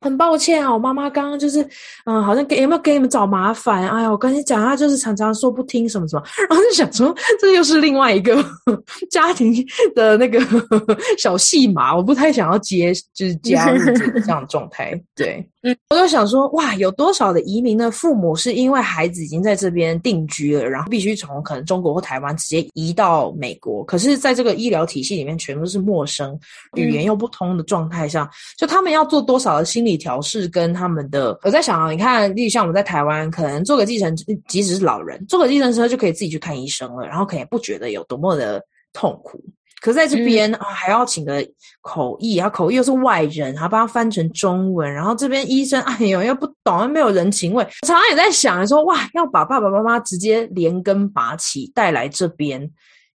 [0.00, 1.62] 很抱歉啊，我妈妈刚刚就是，
[2.06, 3.86] 嗯，好像给有没有给你们找麻烦？
[3.88, 8.42] 哎呀，我跟你讲，她就是常常说不听什么什么， 然后就想说，这又是另外一个
[9.10, 9.54] 家庭
[9.94, 10.40] 的那个
[11.18, 14.98] 小戏码，我不太想要接，就是加入这样的状态。
[15.14, 26.38] 对，嗯，我就想说，哇，有多少的移民的父母是因为孩子已经在这边定居了，然后必须从可能中国或台湾直接移到美国，可是在这个医疗体系里面全部是陌生，
[26.74, 28.26] 语言又不通的状态下，
[28.56, 29.89] 就他们要做多少的心理。
[29.96, 38.62] 调试跟他们的，我在想啊，你看，例如像我们在台湾，可能坐个计程车，即使是老人，坐个计程车就可以自己去看医生了，然后可能也不觉得有多么的
[38.92, 39.42] 痛苦。
[39.80, 41.42] 可是在这边、嗯、啊，还要请个
[41.80, 47.66] 口译，然后口译又是外人，还要帮他翻成中文，然后这边医生哎呦又不懂，又没有人情味。
[47.86, 52.70] 常常也在想说，哇，要把爸爸妈妈直接连根拔起带来这边。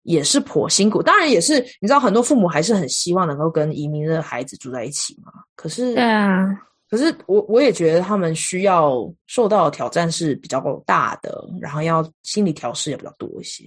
[0.06, 5.32] 也是颇辛苦，当然也是，你知道很多父母还是很希望能够跟移民的孩子住在一起嘛。
[5.56, 6.48] 可是，对啊，
[6.90, 13.66] 可是我我也觉得他们需要受到的挑战是比较大的，然后要心理调试也比较多一些。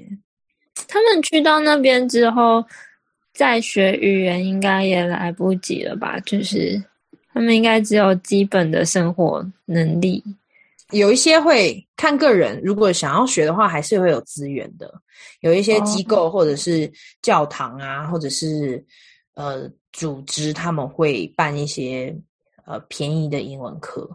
[0.87, 2.65] 他们去到那边之后，
[3.35, 6.21] 再学语言应该也来不及了吧？
[6.21, 6.81] 就是
[7.33, 10.23] 他们应该只有基本的生活能力。
[10.93, 14.91] 有一些会看个人，如果想要学的话，还是会有资源的。
[15.41, 18.83] 有一些机构或者是教堂啊，或者是
[19.35, 22.17] 呃组织，他们会办一些
[22.65, 24.09] 呃便宜的英文课。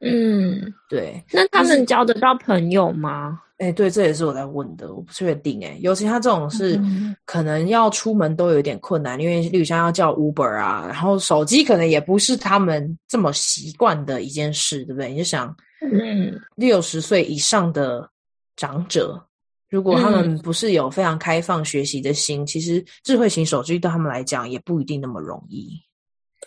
[0.00, 1.22] 嗯，对。
[1.30, 3.38] 那他们交得到朋友吗？
[3.58, 5.66] 哎、欸，对，这也是我在问的，我不确定、欸。
[5.66, 6.80] 哎，尤其他这种是
[7.26, 15.10] 可能要出门都有点困难，嗯、因为例如像要叫 Uber 啊，然后手机可能也不是他们这么习惯的一件事，对不对？
[15.10, 15.54] 你就想。
[15.80, 18.08] 嗯，六十岁以上的
[18.56, 19.22] 长者，
[19.68, 25.80] 如果他们不是有非常开放学习的心，嗯、其实智慧型手机对他们来讲也不一定那么容易。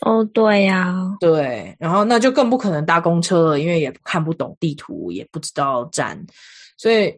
[0.01, 6.19] 哦，对呀、啊，对，然后那就更不可能搭公车了，因为也看不懂地图，也不知道站，
[6.77, 7.15] 所以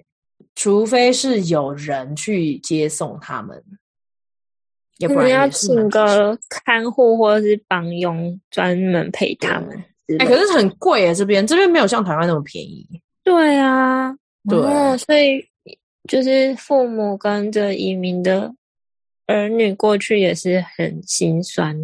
[0.55, 3.61] 除非是有人去接送他们，
[4.99, 9.84] 要不然要请个看护或者是帮佣专门陪他们。
[10.20, 12.88] 哎、欸，可是很贵耶，这边这边没有像台湾那么便宜。
[13.24, 14.16] 对啊，
[14.47, 15.43] 对，所以
[16.08, 18.53] 就是父母跟着移民的
[19.26, 21.76] 儿女过去也是很心酸，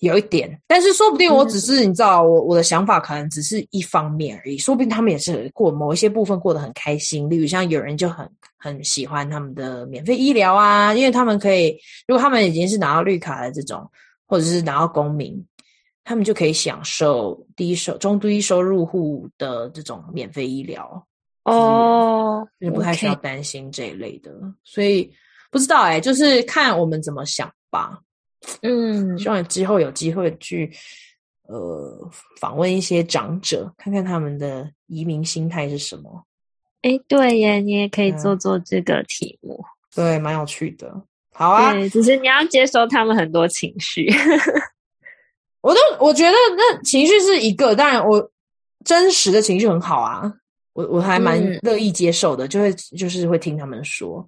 [0.00, 0.60] 有一点。
[0.66, 4.58] 但是说不定我只是、嗯、你知道，我我的想法可能只是一方面而已。
[4.58, 7.30] 说不定他们也是过某一些部分过得很开心。
[7.30, 11.74] 例如像有人就很很喜欢他们的免费医疗啊，因为他们可以，
[12.06, 13.90] 如果他们已经是拿到绿卡的这种，
[14.26, 15.42] 或者是拿到公民。
[16.08, 21.04] 他们就可以享受低收、中低收入户的这种免费医疗
[21.42, 24.30] 哦，就不太需要担心这一类的。
[24.62, 25.12] 所以
[25.50, 27.98] 不知道哎、欸，就是看我们怎么想吧。
[28.62, 30.70] 嗯，希望之后有机会去
[31.48, 32.08] 呃
[32.40, 36.24] 访问一些长者，看看他们的移民心态是什么。
[36.82, 41.02] 哎，对耶，你也可以做做这个题目，嗯、对，蛮有趣的。
[41.32, 44.08] 好啊，只是你要接收他们很多情绪。
[45.66, 48.30] 我都我觉得那情绪是一个，当然我
[48.84, 50.32] 真实的情绪很好啊，
[50.74, 54.24] 我我还蛮乐意接受的，嗯、就会就是会听他们说，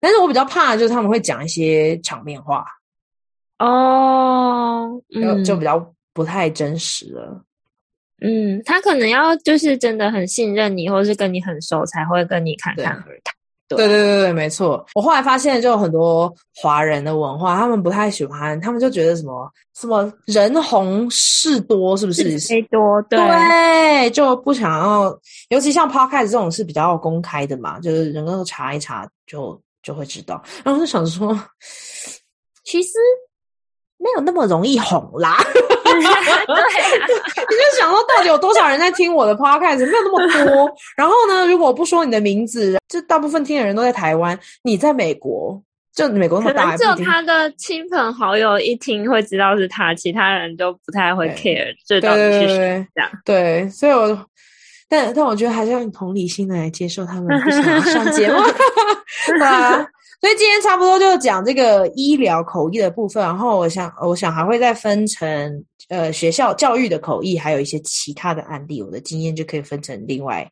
[0.00, 2.64] 但是我比较怕的就是他们会讲一些场面话
[3.60, 7.44] 哦，嗯、就比较不太真实了。
[8.20, 13.32] 嗯，他可能要就是真的很信任你，或是跟你很熟，才会跟你侃侃而谈。
[13.76, 14.84] 对对对对对，没错。
[14.94, 22.38] 我后来发现，就有很多华人的文化，他们不太喜欢，他们就觉得什么什么人红事多，是不是？
[22.38, 25.16] 事多，对，对，就不想要。
[25.48, 30.42] 尤其像 Podcast 这种是比较公开的嘛，就是人都查一查就就会知道。
[30.64, 31.38] 然后我就想说，
[32.64, 32.92] 其实
[33.98, 35.36] 没有那么容易红啦。
[36.00, 36.64] 对、啊，
[37.36, 39.78] 你就想说，到底有多少人在听我的 podcast？
[39.78, 40.74] 没有那么多。
[40.96, 45.62] 然后呢，如果我不说你的名字，就大部分听的人都在台湾，你在美国，
[45.94, 51.74] 就美国可能只有他的亲朋好友一听会知道是他，其他人都不太会 care。
[51.86, 52.86] 这到底是谁？
[52.94, 54.26] 这样对，所以我，
[54.88, 58.38] 但但我觉得还是要用同理心的来接受他们不想要上节目，
[59.26, 59.86] 对啊。
[60.20, 70.50] 所以今天差不多就讲这个医疗口译的部分，然后我想，我想还会再分成呃学校教育的口译，还有一些其他的案例，我的经验就可以分成另外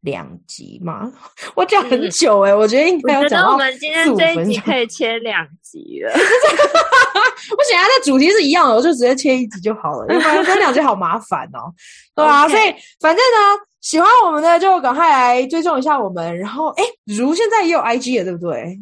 [0.00, 1.12] 两集嘛。
[1.54, 3.52] 我讲很久哎、欸嗯、我觉得应该要讲到。
[3.52, 6.12] 我们今天这一集可以切两集了。
[6.12, 11.72] 我想要的主题是一样的，我就直接切一集就好了，因为分两集好麻烦哦。
[12.14, 12.62] 对啊，所以
[13.00, 18.80] 反正呢，喜欢我们的就赶快来追踪一下我们，然后诶如现在也有 IG 了，对不对？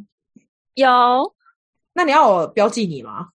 [0.74, 1.34] 有，
[1.94, 3.28] 那你要我标记你吗？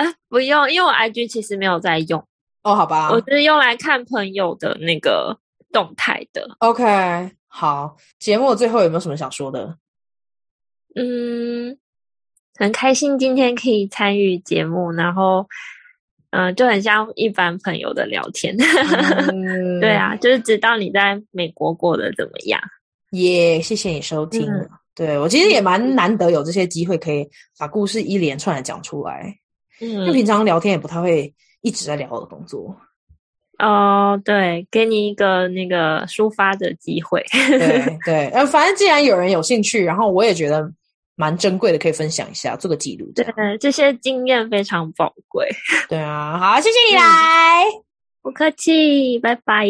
[0.00, 2.24] 啊，不用，因为我 IG 其实没有在用。
[2.62, 5.38] 哦，好吧，我是用来看朋友的那个
[5.72, 6.56] 动态的。
[6.60, 9.76] OK，好，节目最后有没有什么想说的？
[10.94, 11.76] 嗯，
[12.56, 15.46] 很开心今天可以参与节目，然后，
[16.30, 18.56] 嗯、呃，就很像一般朋友的聊天。
[18.58, 22.60] 嗯、 对啊，就是知道你在美国过得怎么样。
[23.12, 24.50] 耶、yeah，谢谢你收听。
[24.50, 27.26] 嗯对，我其实也蛮难得有这些机会，可以
[27.56, 29.34] 把故事一连串的讲出来。
[29.80, 32.76] 嗯，就平常聊天也不太会一直在聊我的工作。
[33.58, 37.22] 哦，对，给你一个那个抒发的机会。
[37.32, 40.66] 对 对，呃，反正既然有人有兴趣，然后我也觉得
[41.14, 43.12] 蛮珍贵的，可以分享一下，做个记录。
[43.14, 43.24] 对，
[43.58, 45.46] 这些经验非常宝贵。
[45.90, 47.84] 对啊，好，谢谢你来，嗯，
[48.22, 49.66] 不客气，拜拜。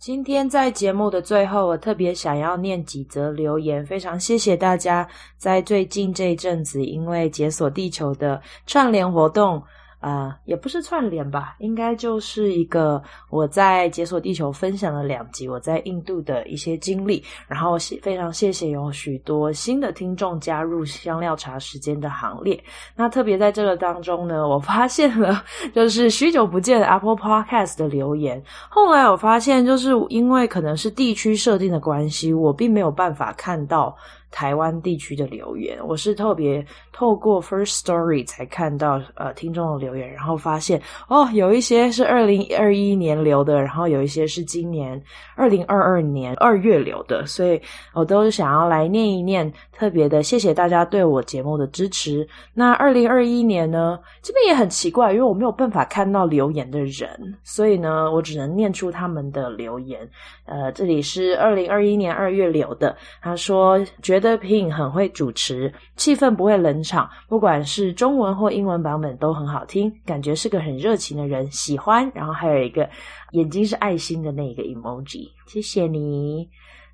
[0.00, 9.62] 今天在节目的最后，我特别想要念几则留言，非常谢谢大家在最近这一阵子，因为解锁地球的串联活动。
[10.00, 22.58] 呃，也不是串联吧，应该就是一个我在解锁地球分享了两集我在印度的一些经历，然后非常谢谢有许多新的听众加入香料茶时间的行列。
[22.96, 25.44] 那特别在这个当中呢，我发现了
[25.74, 28.42] 就是许久不见 Apple Podcast 的留言。
[28.68, 33.96] 后来我发现，就是因为可能是地区设定的关系，我并没有办法看到。
[34.30, 45.00] 台湾地区的留言，我是特别透过 First Story 才看到呃听众的留言，然后发现哦，有一些是二零二一年留的，然后有一些是今年
[45.34, 47.60] 二零二二年二月留的，所以
[47.92, 52.26] 我都想要来念一念，特别的谢谢大家对我节目的支持。
[52.54, 57.08] 那二零二一年呢，这边也很奇怪，因为我没有办法看到留言的人，
[57.42, 60.08] 所以呢，我只能念出他们的留言。
[60.44, 72.08] 呃，这里是二零二一年二月留的，他说觉得 Pin 很会主持，气氛不会冷场，不管是中文或英文版本都很好听，感觉是个很热情的人，喜欢。
[72.14, 72.88] 然后还有一个
[73.32, 76.48] 眼睛是爱心的那个 emoji，谢谢你。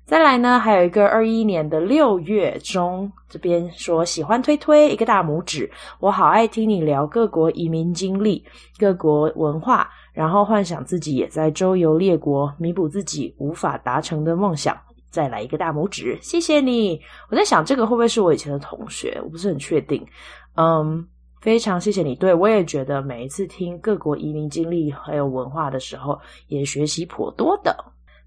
[0.05, 5.69] 再来呢，还有一个二一年的六月中，这边说喜欢推推一个大拇指，
[5.99, 8.41] 我好爱听你聊各国移民经历、
[8.79, 9.89] 各国文化。
[10.13, 14.75] 然后幻想自己也在周游列国，弥补自己无法达成的梦想。
[15.09, 17.01] 再来一个大拇指，谢谢你。
[17.29, 19.19] 我在想这个会不会是我以前的同学？
[19.23, 20.05] 我不是很确定。
[20.55, 21.07] 嗯，
[21.41, 22.15] 非常谢谢你。
[22.15, 27.75] 对，我也觉得每一次听各国移民经历还有文化的时候，也学习颇多的。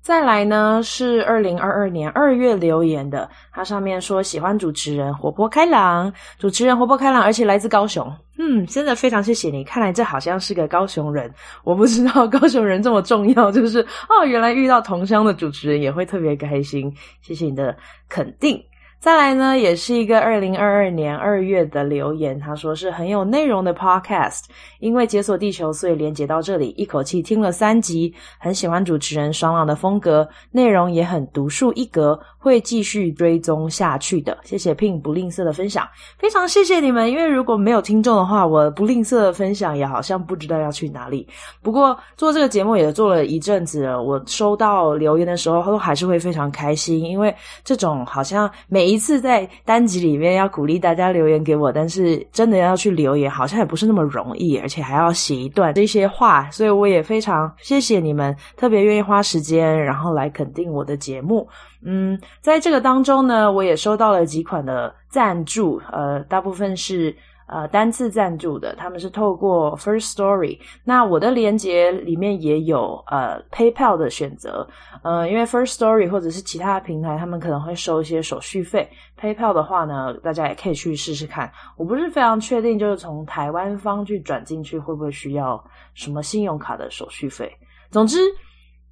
[0.02, 8.10] 再来呢，是二零二二年二月留言的，它上面说喜欢主持人活泼开朗，主持人活泼开朗，而且来自高雄。
[8.38, 11.30] 嗯，真的非常谢谢你，看来这好像是个高雄人，
[11.64, 16.90] 我不知道 高雄人这么重要，就是哦，原来遇到同乡的主持人也会特别开心，
[17.20, 17.76] 谢谢你的
[18.08, 18.58] 肯定。
[19.00, 24.42] 再来呢，也是一个二零二二年二月的留言，他说是很有内容的 podcast，
[24.78, 34.36] 因为解锁地球，所以连接到这里，一口气听了三集，很喜欢主持人爽朗的风格，内容也很独树一格，会继续追踪下去的。
[34.44, 35.88] 谢谢 Ping 不吝啬的分享，
[36.18, 41.26] 非常谢谢你们，因为如果没有听众的话，我不吝啬的分享也好像不知道要去哪里。
[41.62, 47.34] 不过做这个节目也做了一阵子了，我收到留言的时候都还是会非常开心，因为
[47.64, 61.48] 这种好像每一次在单集里面要鼓励大家留言给我，但是真的要去留言，好像也不是那么容易，而且还要写一段这些话，所以我也非常谢谢你们，特别愿意花时间，然后来肯定我的节目。
[61.84, 67.14] 嗯，在这个当中呢，我也收到了几款的赞助，呃，大部分是。
[67.52, 70.56] 呃，单次赞助的，他们是透过 First Story。
[70.84, 74.64] 那我的连接里面也有呃 PayPal 的选择。
[75.02, 78.88] 呃，因为 First Story 或者是其他平台，他们可能会收一些手续费。
[79.20, 81.50] PayPal 的话呢，大家也可以去试试看。
[81.76, 85.62] 我不是非常确定，就是从台湾方去转进去会不会需要
[85.94, 87.50] 什么信用卡的手续费。
[87.90, 88.18] 总之，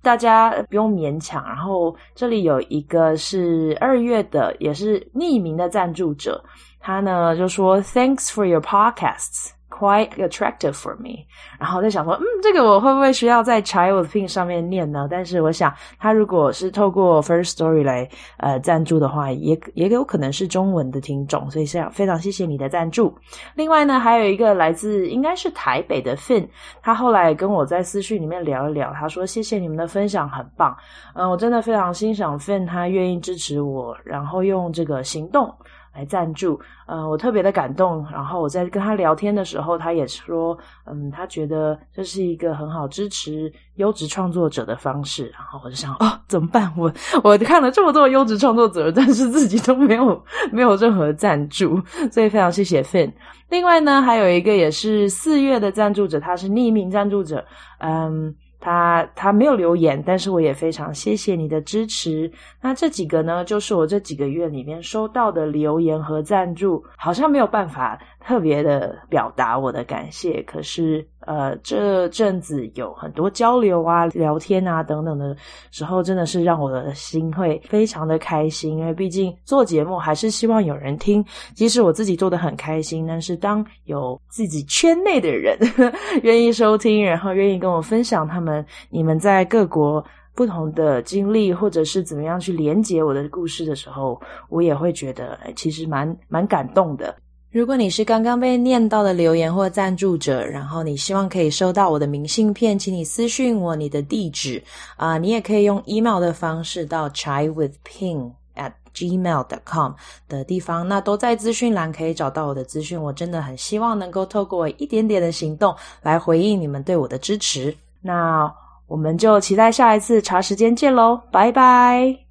[0.03, 1.45] 大家不用勉强。
[1.47, 6.43] 然后这里有一个是二月的，也是匿名的赞助者。
[6.81, 11.27] 他呢就说，Thanks for your podcasts, quite attractive for me。
[11.59, 15.09] 然后在想说，嗯，这个我会不会需要在 Chai with Ping 上面念呢？
[15.11, 18.09] 但是我想，他如果是透过 First Story 来
[18.39, 23.13] 呃赞助的话，也也有可能是中文的听众，所以是非常谢谢你的赞助。
[23.55, 26.49] 另外呢，还有一个来自应该是台北的 Fin，
[26.81, 30.77] 他后来跟我在私讯里面聊一聊，他说谢谢你们的分享，很棒。
[31.15, 35.53] 嗯、我真的非常欣赏 Fin，他愿意支持我，然后用这个行动。
[35.99, 38.07] 来赞助，呃，我特别的感动。
[38.09, 45.27] 然后我在跟他聊天的时候，他也说，嗯，他觉得这是一个很好支持优质创作者的方式。
[45.31, 46.73] 然后我就想，哦，怎么办？
[46.77, 46.93] 我
[47.25, 51.83] 我看了这么多优质创作者，但是自己都没有没有任何赞助，
[52.13, 53.13] 所以非常谢谢 Fin。
[53.49, 57.45] 另外呢，还有一个也是四月的赞助者，他是匿名赞助者，
[57.81, 58.33] 嗯。
[58.61, 62.31] 他他没有留言，但是我也非常谢谢你的支持。
[62.61, 67.99] 那这几个呢，就是我这几个月里面收到的留言和赞助，好像没有办法
[68.29, 70.43] 特别的表达我的感谢。
[70.43, 75.35] 可是，呃，这阵子有很多交流啊、聊天啊等等的
[75.71, 78.77] 时候，真的是让我的心会非常的开心。
[78.77, 81.25] 因为毕竟做节目还是希望有人听，
[81.55, 85.59] 即使我自己做的很开心，但是当有自己圈内的人
[86.23, 88.63] 愿意收听，然后愿意跟我分享他们。
[88.91, 90.05] 你们在各国
[90.35, 94.21] 不同的经历，或者是怎么样去连接我的故事的时候，
[94.51, 97.17] 我也会觉得其实蛮蛮感动的。
[97.51, 104.63] 如果你是刚刚被念到的留言或赞助者，然后你希望可以收到我的明信片，请你私讯我你的地址
[104.97, 109.93] 啊、你也可以用 email 的方式到 chaiwithping at gmail dot com
[110.29, 113.01] 的地方，那都在资讯栏可以找到我的资讯。
[113.03, 117.75] 我真的很希望能够透过一点点的行动来回应你们对我的支持。
[118.03, 118.53] 那
[118.87, 122.28] 我们就期待下一次茶时间见喽，拜拜！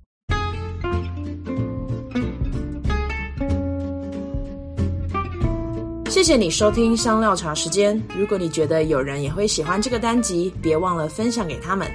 [6.18, 8.01] 谢谢你收听香料茶时间。
[8.18, 11.88] 如果你觉得有人也会喜欢这个单集，别忘了分享给他们。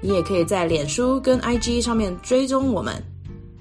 [0.00, 2.94] 你也可以在脸书跟 IG 上面追踪我们。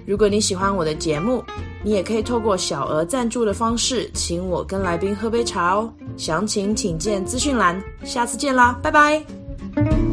[0.05, 1.43] 如果你喜欢我的节目，
[1.84, 5.91] 你也可以透过小额赞助的方式，请我跟来宾喝杯茶哦。
[6.16, 7.82] 详情请见资讯栏。
[8.03, 10.12] 下次见啦，拜拜！